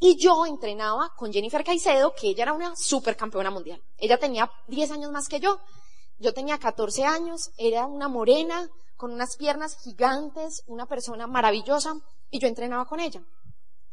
Y 0.00 0.16
yo 0.16 0.46
entrenaba 0.46 1.12
con 1.16 1.32
Jennifer 1.32 1.64
Caicedo, 1.64 2.14
que 2.14 2.28
ella 2.28 2.44
era 2.44 2.52
una 2.52 2.74
supercampeona 2.76 3.50
mundial. 3.50 3.82
Ella 3.96 4.18
tenía 4.18 4.50
10 4.68 4.92
años 4.92 5.10
más 5.10 5.28
que 5.28 5.40
yo. 5.40 5.58
Yo 6.18 6.32
tenía 6.32 6.58
14 6.58 7.04
años, 7.04 7.50
era 7.56 7.86
una 7.86 8.08
morena, 8.08 8.68
con 8.96 9.12
unas 9.12 9.36
piernas 9.36 9.76
gigantes, 9.82 10.64
una 10.66 10.86
persona 10.86 11.26
maravillosa, 11.26 11.94
y 12.30 12.40
yo 12.40 12.48
entrenaba 12.48 12.84
con 12.86 13.00
ella. 13.00 13.22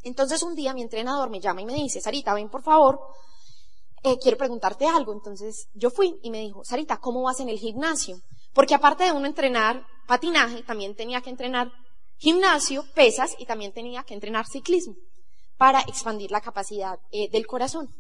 Entonces 0.04 0.44
un 0.44 0.56
día 0.56 0.74
mi 0.74 0.82
entrenador 0.82 1.30
me 1.30 1.40
llama 1.40 1.62
y 1.62 1.66
me 1.66 1.74
dice, 1.74 2.02
Sarita, 2.02 2.34
ven 2.34 2.50
por 2.50 2.64
favor, 2.64 3.00
eh, 4.04 4.18
quiero 4.20 4.38
preguntarte 4.38 4.88
algo. 4.88 5.14
Entonces 5.14 5.68
yo 5.74 5.90
fui 5.90 6.20
y 6.22 6.30
me 6.30 6.40
dijo, 6.40 6.64
Sarita, 6.64 6.98
¿cómo 6.98 7.24
vas 7.24 7.40
en 7.40 7.50
el 7.50 7.58
gimnasio? 7.58 8.20
Porque 8.56 8.74
aparte 8.74 9.04
de 9.04 9.12
uno 9.12 9.28
entrenar 9.28 9.86
patinaje, 10.08 10.64
también 10.64 10.96
tenía 10.96 11.20
que 11.20 11.30
entrenar 11.30 11.72
gimnasio, 12.18 12.86
pesas 12.96 13.36
y 13.38 13.46
también 13.46 13.74
tenía 13.74 14.04
que 14.04 14.14
entrenar 14.14 14.48
ciclismo 14.48 14.96
para 15.58 15.82
expandir 15.82 16.32
la 16.32 16.40
capacidad 16.40 16.98
eh, 17.12 17.30
del 17.30 17.46
corazón. 17.46 17.94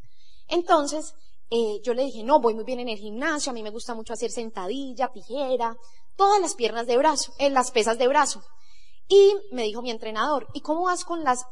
Entonces, 0.47 1.13
eh, 1.49 1.81
yo 1.83 1.93
le 1.93 2.05
dije, 2.05 2.23
no, 2.23 2.39
voy 2.39 2.53
muy 2.53 2.63
bien 2.63 2.79
en 2.79 2.87
el 2.87 2.97
gimnasio, 2.97 3.49
a 3.49 3.53
mí 3.53 3.63
me 3.63 3.69
gusta 3.69 3.93
mucho 3.93 4.13
hacer 4.13 4.31
sentadilla, 4.31 5.11
tijera, 5.11 5.75
todas 6.15 6.39
las 6.39 6.55
piernas 6.55 6.87
de 6.87 6.97
brazo, 6.97 7.33
en 7.37 7.53
las 7.53 7.71
pesas 7.71 7.97
de 7.97 8.07
brazo. 8.07 8.41
Y 9.09 9.35
me 9.51 9.63
dijo 9.63 9.81
mi 9.81 9.91
entrenador, 9.91 10.47
¿y 10.53 10.61
cómo 10.61 10.85
vas 10.85 11.03
con 11.03 11.25
las, 11.25 11.45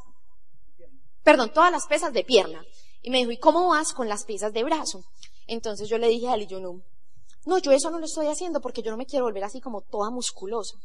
perdón, 1.24 1.52
todas 1.54 1.74
las 1.74 1.88
pesas 1.88 2.14
de 2.14 2.24
pierna? 2.24 2.64
Y 3.02 3.10
me 3.10 3.18
dijo, 3.18 3.32
¿y 3.32 3.38
cómo 3.38 3.68
vas 3.68 3.92
con 3.92 4.08
las 4.08 4.24
pesas 4.24 4.54
de 4.54 4.64
brazo? 4.64 5.04
Entonces 5.46 5.90
yo 5.90 5.98
le 5.98 6.08
dije 6.08 6.30
a 6.30 6.36
él, 6.36 6.48
yo 6.48 6.62
no, 6.62 6.82
no, 7.46 7.58
yo 7.58 7.72
eso 7.72 7.90
no 7.90 8.00
lo 8.00 8.06
estoy 8.06 8.28
haciendo 8.28 8.62
porque 8.62 8.82
yo 8.82 8.92
no 8.92 8.98
me 8.98 9.06
quiero 9.06 9.26
volver 9.26 9.44
así 9.44 9.60
como 9.60 9.82
toda 9.82 10.10
musculosa. 10.10 10.78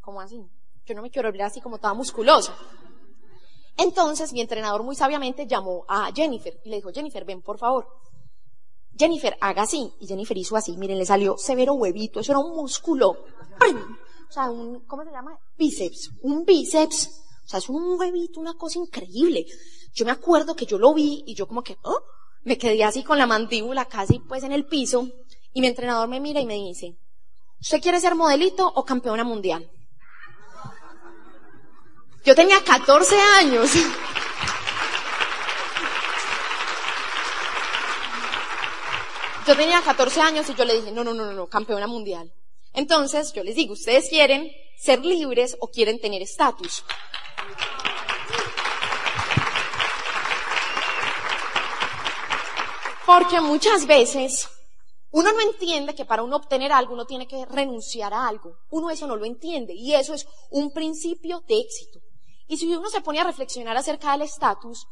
¿Cómo 0.00 0.20
así? 0.20 0.40
Yo 0.86 0.94
no 0.94 1.02
me 1.02 1.10
quiero 1.10 1.28
volver 1.28 1.42
así 1.42 1.60
como 1.60 1.78
toda 1.78 1.94
musculosa. 1.94 2.56
Entonces 3.76 4.32
mi 4.32 4.40
entrenador 4.40 4.82
muy 4.82 4.94
sabiamente 4.94 5.46
llamó 5.46 5.84
a 5.88 6.12
Jennifer 6.14 6.60
y 6.64 6.68
le 6.68 6.76
dijo, 6.76 6.92
Jennifer, 6.92 7.24
ven 7.24 7.42
por 7.42 7.58
favor. 7.58 7.86
Jennifer, 8.96 9.36
haga 9.40 9.62
así. 9.62 9.92
Y 10.00 10.06
Jennifer 10.06 10.36
hizo 10.36 10.56
así. 10.56 10.76
Miren, 10.76 10.98
le 10.98 11.06
salió 11.06 11.36
severo 11.36 11.74
huevito. 11.74 12.20
Eso 12.20 12.32
era 12.32 12.38
un 12.38 12.54
músculo. 12.54 13.10
O 13.10 14.32
sea, 14.32 14.50
un, 14.50 14.80
¿cómo 14.86 15.04
se 15.04 15.10
llama? 15.10 15.38
Bíceps. 15.58 16.10
Un 16.22 16.44
bíceps. 16.44 17.08
O 17.44 17.48
sea, 17.48 17.58
es 17.58 17.68
un 17.68 17.98
huevito, 17.98 18.40
una 18.40 18.54
cosa 18.54 18.78
increíble. 18.78 19.46
Yo 19.92 20.04
me 20.04 20.12
acuerdo 20.12 20.54
que 20.54 20.66
yo 20.66 20.78
lo 20.78 20.94
vi 20.94 21.24
y 21.26 21.34
yo 21.34 21.46
como 21.46 21.62
que, 21.62 21.76
¿oh? 21.82 22.00
Me 22.44 22.58
quedé 22.58 22.84
así 22.84 23.02
con 23.02 23.18
la 23.18 23.26
mandíbula 23.26 23.86
casi 23.86 24.18
pues 24.20 24.42
en 24.44 24.52
el 24.52 24.66
piso. 24.66 25.08
Y 25.54 25.60
mi 25.60 25.68
entrenador 25.68 26.08
me 26.08 26.18
mira 26.18 26.40
y 26.40 26.46
me 26.46 26.54
dice, 26.54 26.96
¿usted 27.60 27.80
quiere 27.80 28.00
ser 28.00 28.16
modelito 28.16 28.66
o 28.66 28.84
campeona 28.84 29.22
mundial? 29.22 29.70
Yo 32.24 32.34
tenía 32.34 32.62
14 32.64 33.16
años. 33.38 33.70
Yo 39.46 39.56
tenía 39.56 39.80
14 39.80 40.20
años 40.22 40.50
y 40.50 40.54
yo 40.54 40.64
le 40.64 40.74
dije, 40.74 40.90
no, 40.90 41.04
no, 41.04 41.14
no, 41.14 41.32
no, 41.32 41.46
campeona 41.46 41.86
mundial. 41.86 42.32
Entonces 42.72 43.32
yo 43.32 43.44
les 43.44 43.54
digo, 43.54 43.74
¿ustedes 43.74 44.08
quieren 44.08 44.50
ser 44.76 45.04
libres 45.04 45.56
o 45.60 45.68
quieren 45.68 46.00
tener 46.00 46.20
estatus? 46.20 46.82
Porque 53.06 53.40
muchas 53.40 53.86
veces 53.86 54.48
uno 55.14 55.32
no 55.32 55.40
entiende 55.42 55.94
que 55.94 56.04
para 56.04 56.24
uno 56.24 56.34
obtener 56.34 56.72
algo 56.72 56.92
uno 56.92 57.06
tiene 57.06 57.28
que 57.28 57.44
renunciar 57.46 58.12
a 58.12 58.26
algo. 58.26 58.56
Uno 58.70 58.90
eso 58.90 59.06
no 59.06 59.14
lo 59.14 59.24
entiende 59.24 59.72
y 59.72 59.94
eso 59.94 60.12
es 60.12 60.26
un 60.50 60.72
principio 60.72 61.40
de 61.46 61.60
éxito. 61.60 62.00
Y 62.48 62.56
si 62.56 62.74
uno 62.74 62.90
se 62.90 63.00
pone 63.00 63.20
a 63.20 63.24
reflexionar 63.24 63.76
acerca 63.76 64.10
del 64.10 64.22
estatus, 64.22 64.88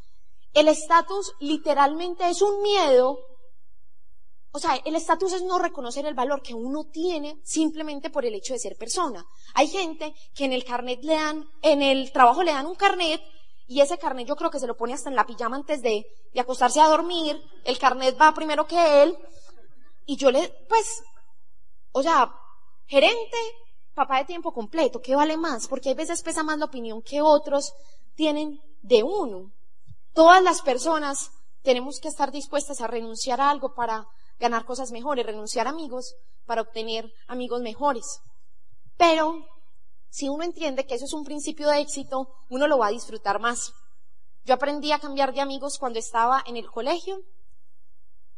el 0.55 0.69
estatus 0.69 1.33
literalmente 1.41 2.29
es 2.31 2.41
un 2.41 2.63
miedo. 2.63 3.19
O 4.53 4.61
sea, 4.61 4.77
el 4.85 4.95
estatus 4.95 5.33
es 5.33 5.43
no 5.43 5.59
reconocer 5.59 6.07
el 6.07 6.15
valor 6.15 6.41
que 6.41 6.55
uno 6.55 6.85
tiene 6.85 7.41
simplemente 7.43 8.09
por 8.09 8.25
el 8.25 8.37
hecho 8.37 8.53
de 8.53 8.61
ser 8.61 8.77
persona. 8.77 9.27
Hay 9.55 9.67
gente 9.67 10.15
que 10.37 10.45
en 10.45 10.53
el 10.53 10.65
carnet 10.65 11.03
le 11.03 11.15
dan, 11.15 11.45
en 11.63 11.83
el 11.83 12.13
trabajo 12.13 12.45
le 12.45 12.53
dan 12.53 12.67
un 12.67 12.77
carnet 12.77 13.21
y 13.67 13.81
ese 13.81 13.99
carnet 13.99 14.29
yo 14.29 14.37
creo 14.37 14.53
que 14.53 14.61
se 14.61 14.69
lo 14.69 14.77
pone 14.77 14.95
hasta 14.95 15.11
en 15.11 15.17
la 15.17 15.27
pijama 15.27 15.57
antes 15.57 15.83
de, 15.83 16.07
de 16.33 16.41
acostarse 16.41 16.81
a 16.81 16.87
dormir. 16.87 17.43
El 17.65 17.81
carnet 17.81 18.17
va 18.21 18.33
primero 18.35 18.69
que 18.69 19.03
él. 19.03 19.19
Y 20.07 20.17
yo 20.17 20.31
le, 20.31 20.49
pues, 20.69 21.03
o 21.93 22.03
sea, 22.03 22.33
gerente, 22.87 23.37
papá 23.95 24.19
de 24.19 24.25
tiempo 24.25 24.53
completo, 24.53 25.01
¿qué 25.01 25.15
vale 25.15 25.37
más? 25.37 25.69
Porque 25.69 25.91
hay 25.91 25.95
veces 25.95 26.23
pesa 26.23 26.43
más 26.43 26.59
la 26.59 26.67
opinión 26.67 27.03
que 27.03 27.23
otros 27.23 27.73
tienen 28.15 28.61
de 28.83 29.03
uno. 29.03 29.53
Todas 30.13 30.43
las 30.43 30.63
personas 30.63 31.31
tenemos 31.63 32.01
que 32.01 32.09
estar 32.09 32.33
dispuestas 32.33 32.81
a 32.81 32.87
renunciar 32.87 33.41
a 33.41 33.51
algo 33.51 33.75
para 33.75 34.07
ganar 34.39 34.65
cosas 34.65 34.91
mejores, 34.91 35.25
renunciar 35.25 35.67
a 35.67 35.71
amigos 35.71 36.15
para 36.47 36.63
obtener 36.63 37.13
amigos 37.29 37.63
mejores. 37.63 38.21
Pero 38.97 39.47
si 40.11 40.29
uno 40.29 40.45
entiende 40.45 40.85
que 40.85 40.97
eso 40.97 41.05
es 41.05 41.13
un 41.13 41.25
principio 41.25 41.69
de 41.69 41.81
éxito, 41.81 42.29
uno 42.51 42.67
lo 42.67 42.79
va 42.79 42.89
a 42.89 42.91
disfrutar 42.91 43.41
más. 43.41 43.73
Yo 44.45 44.55
aprendí 44.55 44.91
a 44.93 44.99
cambiar 44.99 45.33
de 45.33 45.41
amigos 45.41 45.79
cuando 45.79 45.99
estaba 45.99 46.43
en 46.47 46.57
el 46.57 46.71
colegio 46.71 47.23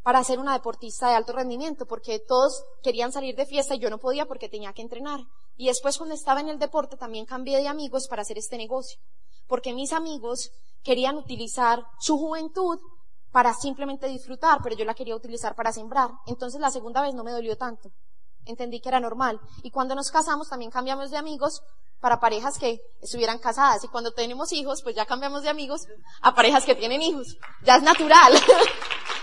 para 0.05 0.23
ser 0.23 0.39
una 0.39 0.53
deportista 0.53 1.09
de 1.09 1.15
alto 1.15 1.33
rendimiento, 1.33 1.87
porque 1.87 2.19
todos 2.19 2.63
querían 2.83 3.11
salir 3.11 3.35
de 3.35 3.47
fiesta 3.47 3.75
y 3.75 3.79
yo 3.79 3.89
no 3.89 3.99
podía 3.99 4.27
porque 4.27 4.51
tenía 4.51 4.75
que 4.75 4.83
entrenar. 4.83 5.21
Y 5.57 5.69
después 5.69 5.97
cuando 5.97 6.15
estaba 6.15 6.41
en 6.41 6.51
el 6.51 6.59
deporte 6.59 6.99
también 6.99 7.25
cambié 7.25 7.57
de 7.57 7.69
amigos 7.69 8.07
para 8.07 8.21
hacer 8.21 8.37
este 8.37 8.59
negocio, 8.59 9.01
porque 9.49 9.73
mis 9.73 9.93
amigos 9.93 10.53
querían 10.83 11.17
utilizar 11.17 11.87
su 11.99 12.19
juventud 12.19 12.79
para 13.33 13.55
simplemente 13.55 14.07
disfrutar, 14.07 14.61
pero 14.63 14.77
yo 14.77 14.85
la 14.85 14.95
quería 14.95 15.17
utilizar 15.17 15.55
para 15.55 15.73
sembrar. 15.73 16.11
Entonces 16.27 16.61
la 16.61 16.71
segunda 16.71 17.01
vez 17.01 17.15
no 17.15 17.25
me 17.25 17.33
dolió 17.33 17.57
tanto. 17.57 17.91
Entendí 18.45 18.81
que 18.81 18.91
era 18.91 19.01
normal. 19.01 19.41
Y 19.63 19.71
cuando 19.71 19.95
nos 19.95 20.11
casamos 20.11 20.51
también 20.51 20.71
cambiamos 20.71 21.11
de 21.11 21.17
amigos 21.17 21.63
para 21.99 22.21
parejas 22.21 22.59
que 22.59 22.79
estuvieran 23.01 23.39
casadas. 23.39 23.83
Y 23.85 23.89
cuando 23.89 24.13
tenemos 24.13 24.53
hijos, 24.53 24.83
pues 24.83 24.95
ya 24.95 25.07
cambiamos 25.07 25.43
de 25.45 25.49
amigos 25.49 25.87
a 26.21 26.35
parejas 26.35 26.67
que 26.67 26.75
tienen 26.75 27.01
hijos. 27.01 27.39
Ya 27.63 27.77
es 27.77 27.83
natural. 27.83 28.35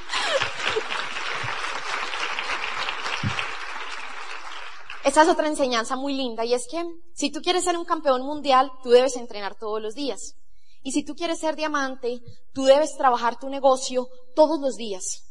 Esta 5.03 5.23
es 5.23 5.29
otra 5.29 5.47
enseñanza 5.47 5.95
muy 5.95 6.13
linda 6.13 6.45
y 6.45 6.53
es 6.53 6.67
que 6.69 6.83
si 7.15 7.31
tú 7.31 7.41
quieres 7.41 7.63
ser 7.63 7.75
un 7.75 7.85
campeón 7.85 8.21
mundial, 8.21 8.71
tú 8.83 8.91
debes 8.91 9.15
entrenar 9.17 9.57
todos 9.57 9.81
los 9.81 9.95
días. 9.95 10.35
Y 10.83 10.91
si 10.91 11.03
tú 11.03 11.15
quieres 11.15 11.39
ser 11.39 11.55
diamante, 11.55 12.21
tú 12.53 12.65
debes 12.65 12.95
trabajar 12.97 13.39
tu 13.39 13.49
negocio 13.49 14.07
todos 14.35 14.59
los 14.59 14.75
días. 14.75 15.23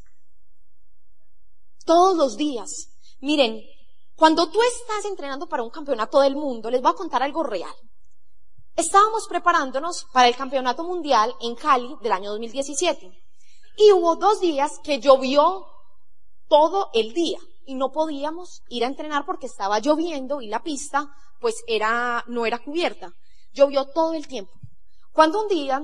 Todos 1.84 2.16
los 2.16 2.36
días. 2.36 2.88
Miren, 3.20 3.62
cuando 4.16 4.50
tú 4.50 4.60
estás 4.60 5.04
entrenando 5.04 5.48
para 5.48 5.62
un 5.62 5.70
campeonato 5.70 6.20
del 6.20 6.34
mundo, 6.34 6.68
les 6.68 6.82
voy 6.82 6.90
a 6.90 6.94
contar 6.94 7.22
algo 7.22 7.44
real. 7.44 7.74
Estábamos 8.74 9.28
preparándonos 9.28 10.06
para 10.12 10.28
el 10.28 10.36
campeonato 10.36 10.82
mundial 10.82 11.34
en 11.40 11.54
Cali 11.54 11.94
del 12.02 12.12
año 12.12 12.30
2017. 12.30 13.12
Y 13.76 13.92
hubo 13.92 14.16
dos 14.16 14.40
días 14.40 14.80
que 14.82 14.98
llovió 14.98 15.64
todo 16.48 16.90
el 16.92 17.12
día 17.12 17.38
y 17.70 17.76
no 17.76 17.92
podíamos 17.92 18.64
ir 18.68 18.82
a 18.82 18.88
entrenar 18.88 19.24
porque 19.24 19.46
estaba 19.46 19.78
lloviendo 19.78 20.40
y 20.42 20.48
la 20.48 20.60
pista 20.60 21.08
pues 21.38 21.62
era, 21.68 22.24
no 22.26 22.44
era 22.44 22.58
cubierta. 22.58 23.12
Llovió 23.52 23.84
todo 23.86 24.14
el 24.14 24.26
tiempo. 24.26 24.50
Cuando 25.12 25.40
un 25.40 25.46
día, 25.46 25.80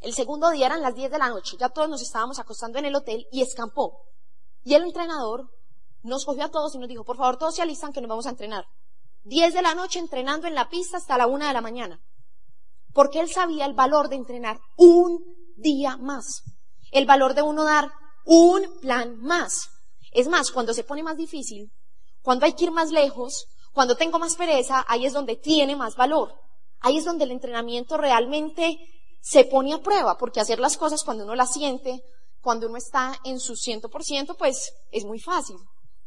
el 0.00 0.14
segundo 0.14 0.48
día 0.50 0.66
eran 0.66 0.80
las 0.80 0.94
10 0.94 1.10
de 1.10 1.18
la 1.18 1.28
noche, 1.28 1.56
ya 1.58 1.70
todos 1.70 1.88
nos 1.88 2.02
estábamos 2.02 2.38
acostando 2.38 2.78
en 2.78 2.84
el 2.84 2.94
hotel 2.94 3.26
y 3.32 3.42
escampó. 3.42 3.98
Y 4.62 4.74
el 4.74 4.84
entrenador 4.84 5.50
nos 6.04 6.24
cogió 6.24 6.44
a 6.44 6.50
todos 6.52 6.76
y 6.76 6.78
nos 6.78 6.88
dijo, 6.88 7.04
por 7.04 7.16
favor 7.16 7.36
todos 7.36 7.56
se 7.56 7.62
alistan 7.62 7.92
que 7.92 8.00
nos 8.00 8.08
vamos 8.08 8.26
a 8.26 8.30
entrenar. 8.30 8.66
10 9.24 9.54
de 9.54 9.62
la 9.62 9.74
noche 9.74 9.98
entrenando 9.98 10.46
en 10.46 10.54
la 10.54 10.68
pista 10.68 10.98
hasta 10.98 11.18
la 11.18 11.26
una 11.26 11.48
de 11.48 11.54
la 11.54 11.60
mañana. 11.60 12.00
Porque 12.94 13.18
él 13.18 13.28
sabía 13.28 13.66
el 13.66 13.74
valor 13.74 14.08
de 14.08 14.14
entrenar 14.14 14.60
un 14.76 15.18
día 15.56 15.96
más. 15.96 16.44
El 16.92 17.06
valor 17.06 17.34
de 17.34 17.42
uno 17.42 17.64
dar 17.64 17.90
un 18.24 18.78
plan 18.80 19.20
más. 19.20 19.77
Es 20.18 20.26
más, 20.26 20.50
cuando 20.50 20.74
se 20.74 20.82
pone 20.82 21.04
más 21.04 21.16
difícil, 21.16 21.70
cuando 22.22 22.44
hay 22.44 22.54
que 22.54 22.64
ir 22.64 22.72
más 22.72 22.90
lejos, 22.90 23.46
cuando 23.72 23.96
tengo 23.96 24.18
más 24.18 24.34
pereza, 24.34 24.84
ahí 24.88 25.06
es 25.06 25.12
donde 25.12 25.36
tiene 25.36 25.76
más 25.76 25.94
valor. 25.94 26.34
Ahí 26.80 26.98
es 26.98 27.04
donde 27.04 27.22
el 27.22 27.30
entrenamiento 27.30 27.96
realmente 27.96 28.80
se 29.20 29.44
pone 29.44 29.72
a 29.72 29.78
prueba, 29.80 30.18
porque 30.18 30.40
hacer 30.40 30.58
las 30.58 30.76
cosas 30.76 31.04
cuando 31.04 31.22
uno 31.22 31.36
las 31.36 31.52
siente, 31.52 32.02
cuando 32.40 32.66
uno 32.66 32.78
está 32.78 33.16
en 33.22 33.38
su 33.38 33.54
ciento 33.54 33.88
por 33.88 34.02
ciento, 34.02 34.34
pues 34.34 34.72
es 34.90 35.04
muy 35.04 35.20
fácil. 35.20 35.56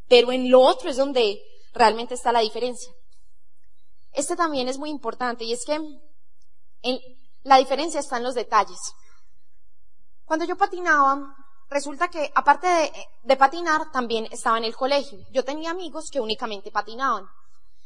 Pero 0.08 0.30
en 0.30 0.50
lo 0.50 0.60
otro 0.60 0.90
es 0.90 0.98
donde 0.98 1.40
realmente 1.72 2.12
está 2.12 2.32
la 2.32 2.40
diferencia. 2.40 2.92
Este 4.12 4.36
también 4.36 4.68
es 4.68 4.76
muy 4.76 4.90
importante 4.90 5.44
y 5.44 5.54
es 5.54 5.64
que 5.64 5.80
la 7.44 7.56
diferencia 7.56 8.00
está 8.00 8.18
en 8.18 8.24
los 8.24 8.34
detalles. 8.34 8.78
Cuando 10.26 10.44
yo 10.44 10.54
patinaba, 10.56 11.34
resulta 11.72 12.08
que 12.08 12.30
aparte 12.34 12.68
de, 13.22 13.36
patinar, 13.36 13.90
también 13.90 14.26
estaba 14.30 14.58
en 14.58 14.64
el 14.64 14.76
colegio. 14.76 15.18
Yo 15.30 15.44
tenía 15.44 15.70
amigos 15.70 16.10
que 16.10 16.20
únicamente 16.20 16.70
patinaban. 16.70 17.26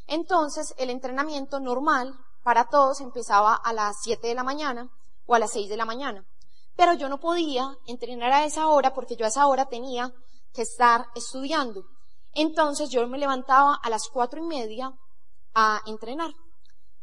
Entonces, 0.07 0.75
el 0.77 0.91
entrenamiento 0.91 1.61
normal 1.61 2.15
para 2.43 2.69
todos 2.69 3.01
empezaba 3.01 3.55
a 3.55 3.73
las 3.73 3.97
7 4.03 4.27
de 4.27 4.35
la 4.35 4.45
mañana 4.45 4.89
o 5.27 5.35
a 5.35 5.39
las 5.39 5.53
6 5.53 5.69
de 5.69 5.77
la 5.77 5.85
mañana. 5.85 6.25
Pero 6.77 6.95
yo 6.95 7.09
no 7.09 7.19
podía 7.19 7.77
entrenar 7.87 8.33
a 8.33 8.45
esa 8.45 8.69
hora 8.69 8.93
porque 8.93 9.17
yo 9.17 9.25
a 9.25 9.29
esa 9.29 9.47
hora 9.47 9.67
tenía 9.67 10.13
que 10.53 10.63
estar 10.63 11.07
estudiando. 11.15 11.85
Entonces 12.33 12.91
yo 12.91 13.07
me 13.09 13.19
levantaba 13.19 13.81
a 13.83 13.91
las 13.91 14.09
cuatro 14.09 14.39
y 14.39 14.47
media 14.47 14.93
a 15.55 15.81
entrenar. 15.87 16.33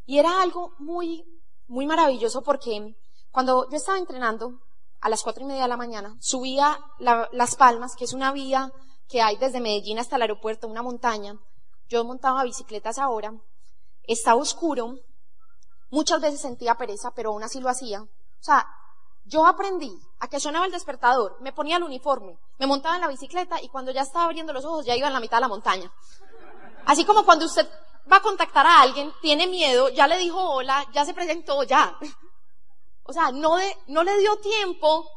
Y 0.06 0.20
era 0.20 0.42
algo 0.42 0.74
muy, 0.80 1.24
muy 1.68 1.86
maravilloso 1.86 2.44
porque 2.44 2.96
cuando 3.32 3.70
yo 3.70 3.78
estaba 3.78 3.98
entrenando 3.98 4.60
a 5.04 5.10
las 5.10 5.22
cuatro 5.22 5.44
y 5.44 5.48
media 5.48 5.64
de 5.64 5.68
la 5.68 5.76
mañana, 5.76 6.16
subía 6.22 6.80
Las 6.98 7.56
Palmas, 7.58 7.94
que 7.98 8.06
es 8.06 8.14
una 8.14 8.32
vía 8.32 8.72
que 9.10 9.22
hay 9.22 9.36
desde 9.36 9.60
Medellín 9.60 10.00
hasta 10.00 10.16
el 10.16 10.22
aeropuerto, 10.22 10.66
una 10.66 10.82
montaña. 10.82 11.38
Yo 11.90 12.06
montaba 12.06 12.46
bicicletas 12.46 12.98
ahora, 12.98 13.34
estaba 14.04 14.40
oscuro, 14.40 14.96
muchas 15.90 16.22
veces 16.22 16.40
sentía 16.40 16.76
pereza, 16.76 17.12
pero 17.14 17.32
aún 17.32 17.44
así 17.44 17.60
lo 17.60 17.68
hacía. 17.68 18.02
O 18.02 18.08
sea, 18.40 18.66
yo 19.26 19.46
aprendí 19.46 19.94
a 20.22 20.30
que 20.30 20.40
sonaba 20.40 20.68
el 20.68 20.72
despertador, 20.72 21.36
me 21.42 21.52
ponía 21.52 21.76
el 21.76 21.84
uniforme, 21.84 22.40
me 22.58 22.66
montaba 22.66 22.96
en 22.96 23.02
la 23.02 23.10
bicicleta 23.10 23.62
y 23.62 23.68
cuando 23.68 23.92
ya 23.92 24.04
estaba 24.04 24.24
abriendo 24.24 24.54
los 24.54 24.64
ojos 24.64 24.86
ya 24.86 24.96
iba 24.96 25.08
en 25.08 25.14
la 25.14 25.20
mitad 25.20 25.36
de 25.38 25.42
la 25.42 25.50
montaña. 25.50 25.92
Así 26.86 27.04
como 27.04 27.26
cuando 27.26 27.46
usted 27.46 27.70
va 28.10 28.18
a 28.18 28.22
contactar 28.22 28.66
a 28.66 28.80
alguien, 28.80 29.12
tiene 29.22 29.48
miedo, 29.48 29.90
ya 29.90 30.08
le 30.08 30.18
dijo 30.18 30.40
hola, 30.40 30.86
ya 30.94 31.04
se 31.04 31.14
presentó, 31.14 31.64
ya. 31.64 31.98
O 33.04 33.14
sea, 33.14 33.32
no, 33.32 33.58
le 33.58 34.18
dio 34.20 34.38
tiempo 34.38 35.10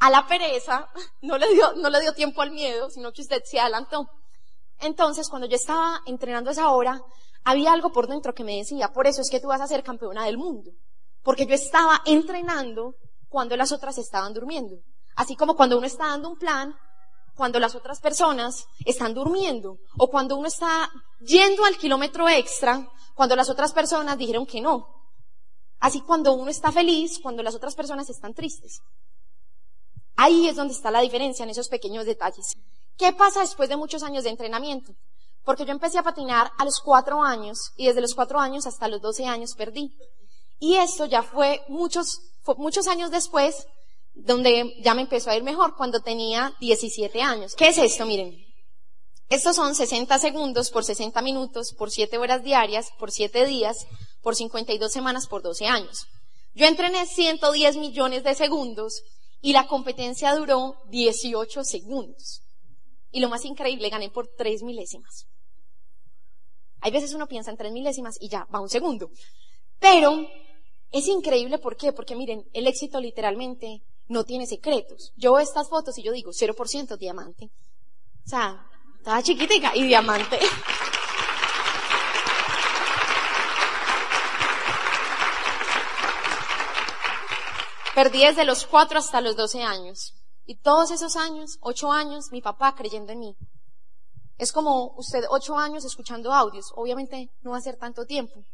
a 0.00 0.10
la 0.10 0.26
pereza, 0.26 0.88
no 1.22 1.38
le 1.38 1.52
dio, 1.52 1.72
no 1.74 1.90
le 1.90 2.00
dio 2.00 2.14
tiempo 2.14 2.42
al 2.42 2.50
miedo, 2.50 2.90
sino 2.90 3.12
que 3.12 3.22
usted 3.22 3.42
se 3.44 3.60
adelantó. 3.60 4.08
Entonces, 4.80 5.28
cuando 5.28 5.46
yo 5.46 5.56
estaba 5.56 6.00
entrenando 6.06 6.50
esa 6.50 6.70
hora, 6.70 7.00
había 7.44 7.72
algo 7.72 7.92
por 7.92 8.08
dentro 8.08 8.34
que 8.34 8.44
me 8.44 8.56
decía, 8.56 8.92
por 8.92 9.06
eso 9.06 9.20
es 9.20 9.30
que 9.30 9.40
tú 9.40 9.48
vas 9.48 9.60
a 9.60 9.66
ser 9.66 9.82
campeona 9.82 10.24
del 10.24 10.38
mundo. 10.38 10.72
Porque 11.22 11.46
yo 11.46 11.54
estaba 11.54 12.02
entrenando 12.04 12.94
cuando 13.28 13.56
las 13.56 13.72
otras 13.72 13.98
estaban 13.98 14.32
durmiendo. 14.32 14.76
Así 15.14 15.36
como 15.36 15.54
cuando 15.54 15.78
uno 15.78 15.86
está 15.86 16.06
dando 16.06 16.30
un 16.30 16.38
plan, 16.38 16.74
cuando 17.34 17.58
las 17.58 17.74
otras 17.74 18.00
personas 18.00 18.66
están 18.84 19.14
durmiendo. 19.14 19.78
O 19.98 20.08
cuando 20.08 20.36
uno 20.36 20.48
está 20.48 20.90
yendo 21.20 21.64
al 21.64 21.76
kilómetro 21.76 22.28
extra, 22.28 22.88
cuando 23.14 23.36
las 23.36 23.48
otras 23.50 23.72
personas 23.72 24.18
dijeron 24.18 24.46
que 24.46 24.60
no. 24.60 25.01
Así 25.82 26.00
cuando 26.00 26.32
uno 26.32 26.48
está 26.48 26.70
feliz, 26.70 27.18
cuando 27.20 27.42
las 27.42 27.56
otras 27.56 27.74
personas 27.74 28.08
están 28.08 28.34
tristes. 28.34 28.82
Ahí 30.14 30.46
es 30.46 30.54
donde 30.54 30.74
está 30.74 30.92
la 30.92 31.00
diferencia 31.00 31.42
en 31.42 31.50
esos 31.50 31.68
pequeños 31.68 32.06
detalles. 32.06 32.52
¿Qué 32.96 33.12
pasa 33.12 33.40
después 33.40 33.68
de 33.68 33.76
muchos 33.76 34.04
años 34.04 34.22
de 34.22 34.30
entrenamiento? 34.30 34.94
Porque 35.44 35.64
yo 35.64 35.72
empecé 35.72 35.98
a 35.98 36.04
patinar 36.04 36.52
a 36.56 36.64
los 36.64 36.78
cuatro 36.78 37.20
años 37.20 37.72
y 37.76 37.88
desde 37.88 38.00
los 38.00 38.14
cuatro 38.14 38.38
años 38.38 38.64
hasta 38.64 38.86
los 38.86 39.02
doce 39.02 39.26
años 39.26 39.56
perdí. 39.56 39.92
Y 40.60 40.76
esto 40.76 41.06
ya 41.06 41.24
fue 41.24 41.62
muchos, 41.68 42.20
muchos 42.58 42.86
años 42.86 43.10
después 43.10 43.66
donde 44.14 44.80
ya 44.84 44.94
me 44.94 45.02
empezó 45.02 45.30
a 45.30 45.36
ir 45.36 45.42
mejor 45.42 45.74
cuando 45.74 45.98
tenía 45.98 46.54
17 46.60 47.20
años. 47.22 47.56
¿Qué 47.56 47.66
es 47.66 47.78
esto? 47.78 48.06
Miren. 48.06 48.38
Estos 49.28 49.56
son 49.56 49.74
60 49.74 50.16
segundos 50.20 50.70
por 50.70 50.84
60 50.84 51.20
minutos 51.22 51.74
por 51.76 51.90
7 51.90 52.18
horas 52.18 52.44
diarias 52.44 52.90
por 53.00 53.10
7 53.10 53.46
días 53.46 53.88
por 54.22 54.36
52 54.36 54.90
semanas 54.90 55.26
por 55.26 55.42
12 55.42 55.66
años. 55.66 56.06
Yo 56.54 56.66
entrené 56.66 57.06
110 57.06 57.76
millones 57.76 58.24
de 58.24 58.34
segundos 58.34 59.02
y 59.40 59.52
la 59.52 59.66
competencia 59.66 60.34
duró 60.34 60.76
18 60.88 61.64
segundos. 61.64 62.42
Y 63.10 63.20
lo 63.20 63.28
más 63.28 63.44
increíble, 63.44 63.90
gané 63.90 64.10
por 64.10 64.28
3 64.28 64.62
milésimas. 64.62 65.26
Hay 66.80 66.90
veces 66.90 67.14
uno 67.14 67.26
piensa 67.26 67.50
en 67.50 67.56
3 67.56 67.72
milésimas 67.72 68.16
y 68.20 68.28
ya 68.28 68.46
va 68.54 68.60
un 68.60 68.68
segundo. 68.68 69.10
Pero 69.78 70.26
es 70.90 71.08
increíble, 71.08 71.58
¿por 71.58 71.76
qué? 71.76 71.92
Porque 71.92 72.16
miren, 72.16 72.44
el 72.52 72.66
éxito 72.66 73.00
literalmente 73.00 73.82
no 74.08 74.24
tiene 74.24 74.46
secretos. 74.46 75.12
Yo 75.16 75.32
veo 75.32 75.42
estas 75.42 75.68
fotos 75.68 75.98
y 75.98 76.02
yo 76.02 76.12
digo, 76.12 76.32
0% 76.32 76.96
diamante. 76.98 77.50
O 78.24 78.28
sea, 78.28 78.66
estaba 78.98 79.22
chiquitica 79.22 79.72
y 79.74 79.84
diamante. 79.84 80.38
Perdí 87.94 88.24
desde 88.24 88.44
los 88.44 88.66
4 88.66 88.98
hasta 88.98 89.20
los 89.20 89.36
12 89.36 89.62
años. 89.62 90.14
Y 90.46 90.56
todos 90.56 90.90
esos 90.90 91.16
años, 91.16 91.58
8 91.60 91.92
años, 91.92 92.32
mi 92.32 92.40
papá 92.40 92.74
creyendo 92.74 93.12
en 93.12 93.18
mí. 93.20 93.36
Es 94.38 94.50
como 94.50 94.94
usted 94.96 95.24
8 95.28 95.58
años 95.58 95.84
escuchando 95.84 96.32
audios. 96.32 96.72
Obviamente 96.74 97.30
no 97.42 97.50
va 97.50 97.58
a 97.58 97.60
ser 97.60 97.76
tanto 97.76 98.06
tiempo. 98.06 98.44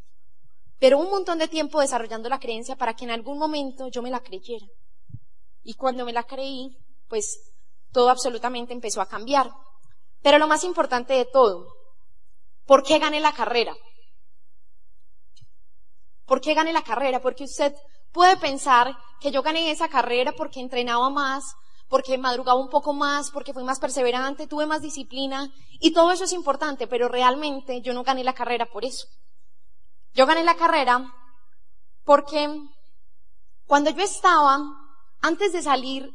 Pero 0.78 0.98
un 0.98 1.10
montón 1.10 1.38
de 1.38 1.48
tiempo 1.48 1.80
desarrollando 1.80 2.28
la 2.28 2.38
creencia 2.38 2.76
para 2.76 2.94
que 2.94 3.04
en 3.04 3.10
algún 3.10 3.38
momento 3.38 3.88
yo 3.88 4.02
me 4.02 4.10
la 4.10 4.20
creyera. 4.20 4.66
Y 5.62 5.74
cuando 5.74 6.04
me 6.04 6.12
la 6.12 6.24
creí, 6.24 6.76
pues 7.08 7.52
todo 7.92 8.10
absolutamente 8.10 8.72
empezó 8.72 9.00
a 9.00 9.08
cambiar. 9.08 9.50
Pero 10.22 10.38
lo 10.38 10.48
más 10.48 10.64
importante 10.64 11.14
de 11.14 11.24
todo, 11.24 11.68
¿por 12.66 12.82
qué 12.82 12.98
gané 12.98 13.20
la 13.20 13.32
carrera? 13.32 13.74
¿Por 16.26 16.40
qué 16.40 16.54
gané 16.54 16.72
la 16.72 16.82
carrera? 16.82 17.20
Porque 17.20 17.44
usted 17.44 17.74
puede 18.18 18.36
pensar 18.36 18.98
que 19.20 19.30
yo 19.30 19.42
gané 19.42 19.70
esa 19.70 19.88
carrera 19.88 20.32
porque 20.36 20.58
entrenaba 20.58 21.08
más, 21.08 21.54
porque 21.88 22.18
madrugaba 22.18 22.58
un 22.58 22.68
poco 22.68 22.92
más, 22.92 23.30
porque 23.30 23.52
fui 23.52 23.62
más 23.62 23.78
perseverante, 23.78 24.48
tuve 24.48 24.66
más 24.66 24.82
disciplina, 24.82 25.52
y 25.78 25.92
todo 25.92 26.10
eso 26.10 26.24
es 26.24 26.32
importante, 26.32 26.88
pero 26.88 27.06
realmente 27.06 27.80
yo 27.80 27.94
no 27.94 28.02
gané 28.02 28.24
la 28.24 28.32
carrera 28.32 28.66
por 28.66 28.84
eso. 28.84 29.06
Yo 30.14 30.26
gané 30.26 30.42
la 30.42 30.56
carrera 30.56 31.14
porque 32.02 32.52
cuando 33.68 33.90
yo 33.90 34.02
estaba, 34.02 34.58
antes 35.20 35.52
de 35.52 35.62
salir, 35.62 36.10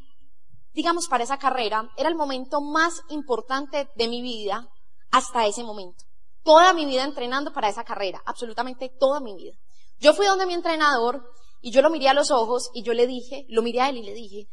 digamos, 0.74 1.08
para 1.08 1.24
esa 1.24 1.38
carrera, 1.38 1.90
era 1.96 2.10
el 2.10 2.16
momento 2.16 2.60
más 2.60 3.02
importante 3.08 3.90
de 3.96 4.10
mi 4.10 4.22
vida 4.22 4.68
hasta 5.10 5.46
ese 5.46 5.64
momento. 5.64 6.04
Toda 6.44 6.74
mi 6.74 6.86
vida 6.86 7.06
entrenando 7.06 7.54
para 7.54 7.70
esa 7.70 7.86
carrera, 7.86 8.22
absolutamente 8.26 8.92
toda 9.00 9.22
mi 9.22 9.38
vida. 9.38 9.56
Yo 10.00 10.14
fui 10.14 10.26
donde 10.26 10.46
mi 10.46 10.54
entrenador 10.54 11.24
y 11.66 11.72
yo 11.72 11.82
lo 11.82 11.90
miré 11.90 12.10
a 12.10 12.14
los 12.14 12.30
ojos 12.30 12.70
y 12.74 12.84
yo 12.84 12.94
le 12.94 13.08
dije, 13.08 13.46
lo 13.48 13.62
miré 13.62 13.80
a 13.80 13.88
él 13.88 13.96
y 13.96 14.04
le 14.04 14.14
dije, 14.14 14.50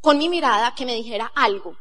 con 0.00 0.18
mi 0.18 0.28
mirada, 0.28 0.72
que 0.76 0.86
me 0.86 0.94
dijera 0.94 1.32
algo. 1.34 1.76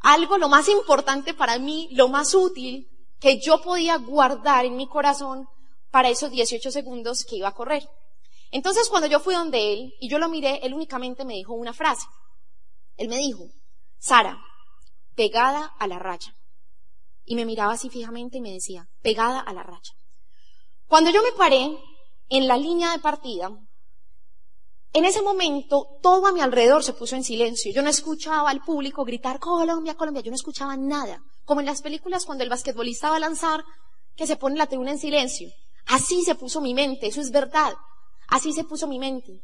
Algo 0.00 0.38
lo 0.38 0.48
más 0.48 0.70
importante 0.70 1.34
para 1.34 1.58
mí, 1.58 1.90
lo 1.92 2.08
más 2.08 2.34
útil 2.34 2.88
que 3.20 3.38
yo 3.38 3.60
podía 3.60 3.98
guardar 3.98 4.64
en 4.64 4.74
mi 4.74 4.88
corazón 4.88 5.46
para 5.90 6.08
esos 6.08 6.30
18 6.30 6.70
segundos 6.70 7.26
que 7.28 7.36
iba 7.36 7.48
a 7.48 7.54
correr. 7.54 7.86
Entonces 8.50 8.88
cuando 8.88 9.06
yo 9.06 9.20
fui 9.20 9.34
donde 9.34 9.74
él 9.74 9.94
y 10.00 10.08
yo 10.08 10.18
lo 10.18 10.30
miré, 10.30 10.60
él 10.62 10.72
únicamente 10.72 11.26
me 11.26 11.34
dijo 11.34 11.52
una 11.52 11.74
frase. 11.74 12.06
Él 12.96 13.08
me 13.08 13.18
dijo, 13.18 13.44
Sara, 13.98 14.42
pegada 15.14 15.74
a 15.78 15.86
la 15.86 15.98
raya. 15.98 16.34
Y 17.26 17.36
me 17.36 17.44
miraba 17.44 17.74
así 17.74 17.90
fijamente 17.90 18.38
y 18.38 18.40
me 18.40 18.52
decía, 18.52 18.88
pegada 19.02 19.40
a 19.40 19.52
la 19.52 19.62
raya. 19.62 19.92
Cuando 20.86 21.10
yo 21.10 21.22
me 21.22 21.32
paré 21.32 21.70
en 22.28 22.48
la 22.48 22.56
línea 22.56 22.92
de 22.92 22.98
partida, 22.98 23.50
en 24.94 25.04
ese 25.04 25.22
momento 25.22 25.98
todo 26.02 26.26
a 26.26 26.32
mi 26.32 26.40
alrededor 26.40 26.84
se 26.84 26.92
puso 26.92 27.16
en 27.16 27.24
silencio. 27.24 27.72
Yo 27.72 27.82
no 27.82 27.88
escuchaba 27.88 28.50
al 28.50 28.62
público 28.62 29.04
gritar 29.04 29.38
Colombia, 29.38 29.94
Colombia. 29.94 30.22
Yo 30.22 30.30
no 30.30 30.36
escuchaba 30.36 30.76
nada. 30.76 31.22
Como 31.44 31.60
en 31.60 31.66
las 31.66 31.80
películas 31.80 32.26
cuando 32.26 32.44
el 32.44 32.50
basquetbolista 32.50 33.10
va 33.10 33.16
a 33.16 33.20
lanzar, 33.20 33.64
que 34.16 34.26
se 34.26 34.36
pone 34.36 34.56
la 34.56 34.66
tribuna 34.66 34.92
en 34.92 34.98
silencio. 34.98 35.48
Así 35.86 36.22
se 36.22 36.34
puso 36.34 36.60
mi 36.60 36.74
mente, 36.74 37.06
eso 37.06 37.20
es 37.20 37.30
verdad. 37.30 37.72
Así 38.28 38.52
se 38.52 38.64
puso 38.64 38.86
mi 38.86 38.98
mente. 38.98 39.40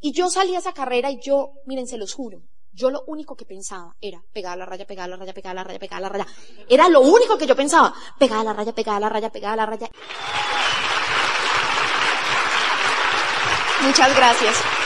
Y 0.00 0.12
yo 0.12 0.30
salí 0.30 0.54
a 0.54 0.58
esa 0.58 0.72
carrera 0.72 1.10
y 1.10 1.18
yo, 1.20 1.50
miren, 1.66 1.86
se 1.86 1.98
los 1.98 2.14
juro, 2.14 2.42
yo 2.72 2.90
lo 2.90 3.04
único 3.06 3.36
que 3.36 3.44
pensaba 3.44 3.94
era 4.00 4.20
pegar 4.32 4.58
la 4.58 4.66
raya, 4.66 4.86
pegar 4.86 5.08
la 5.08 5.16
raya, 5.16 5.32
pegar 5.32 5.54
la 5.54 5.64
raya, 5.64 5.78
pegar 5.78 6.02
la 6.02 6.08
raya. 6.08 6.26
Era 6.68 6.88
lo 6.88 7.00
único 7.00 7.38
que 7.38 7.46
yo 7.46 7.54
pensaba. 7.54 7.94
Pegar 8.18 8.44
la 8.44 8.52
raya, 8.52 8.72
pegar 8.72 9.00
la 9.00 9.08
raya, 9.08 9.30
pegar 9.30 9.56
la 9.56 9.66
raya. 9.66 9.88
Muchas 13.84 14.16
gracias. 14.16 14.83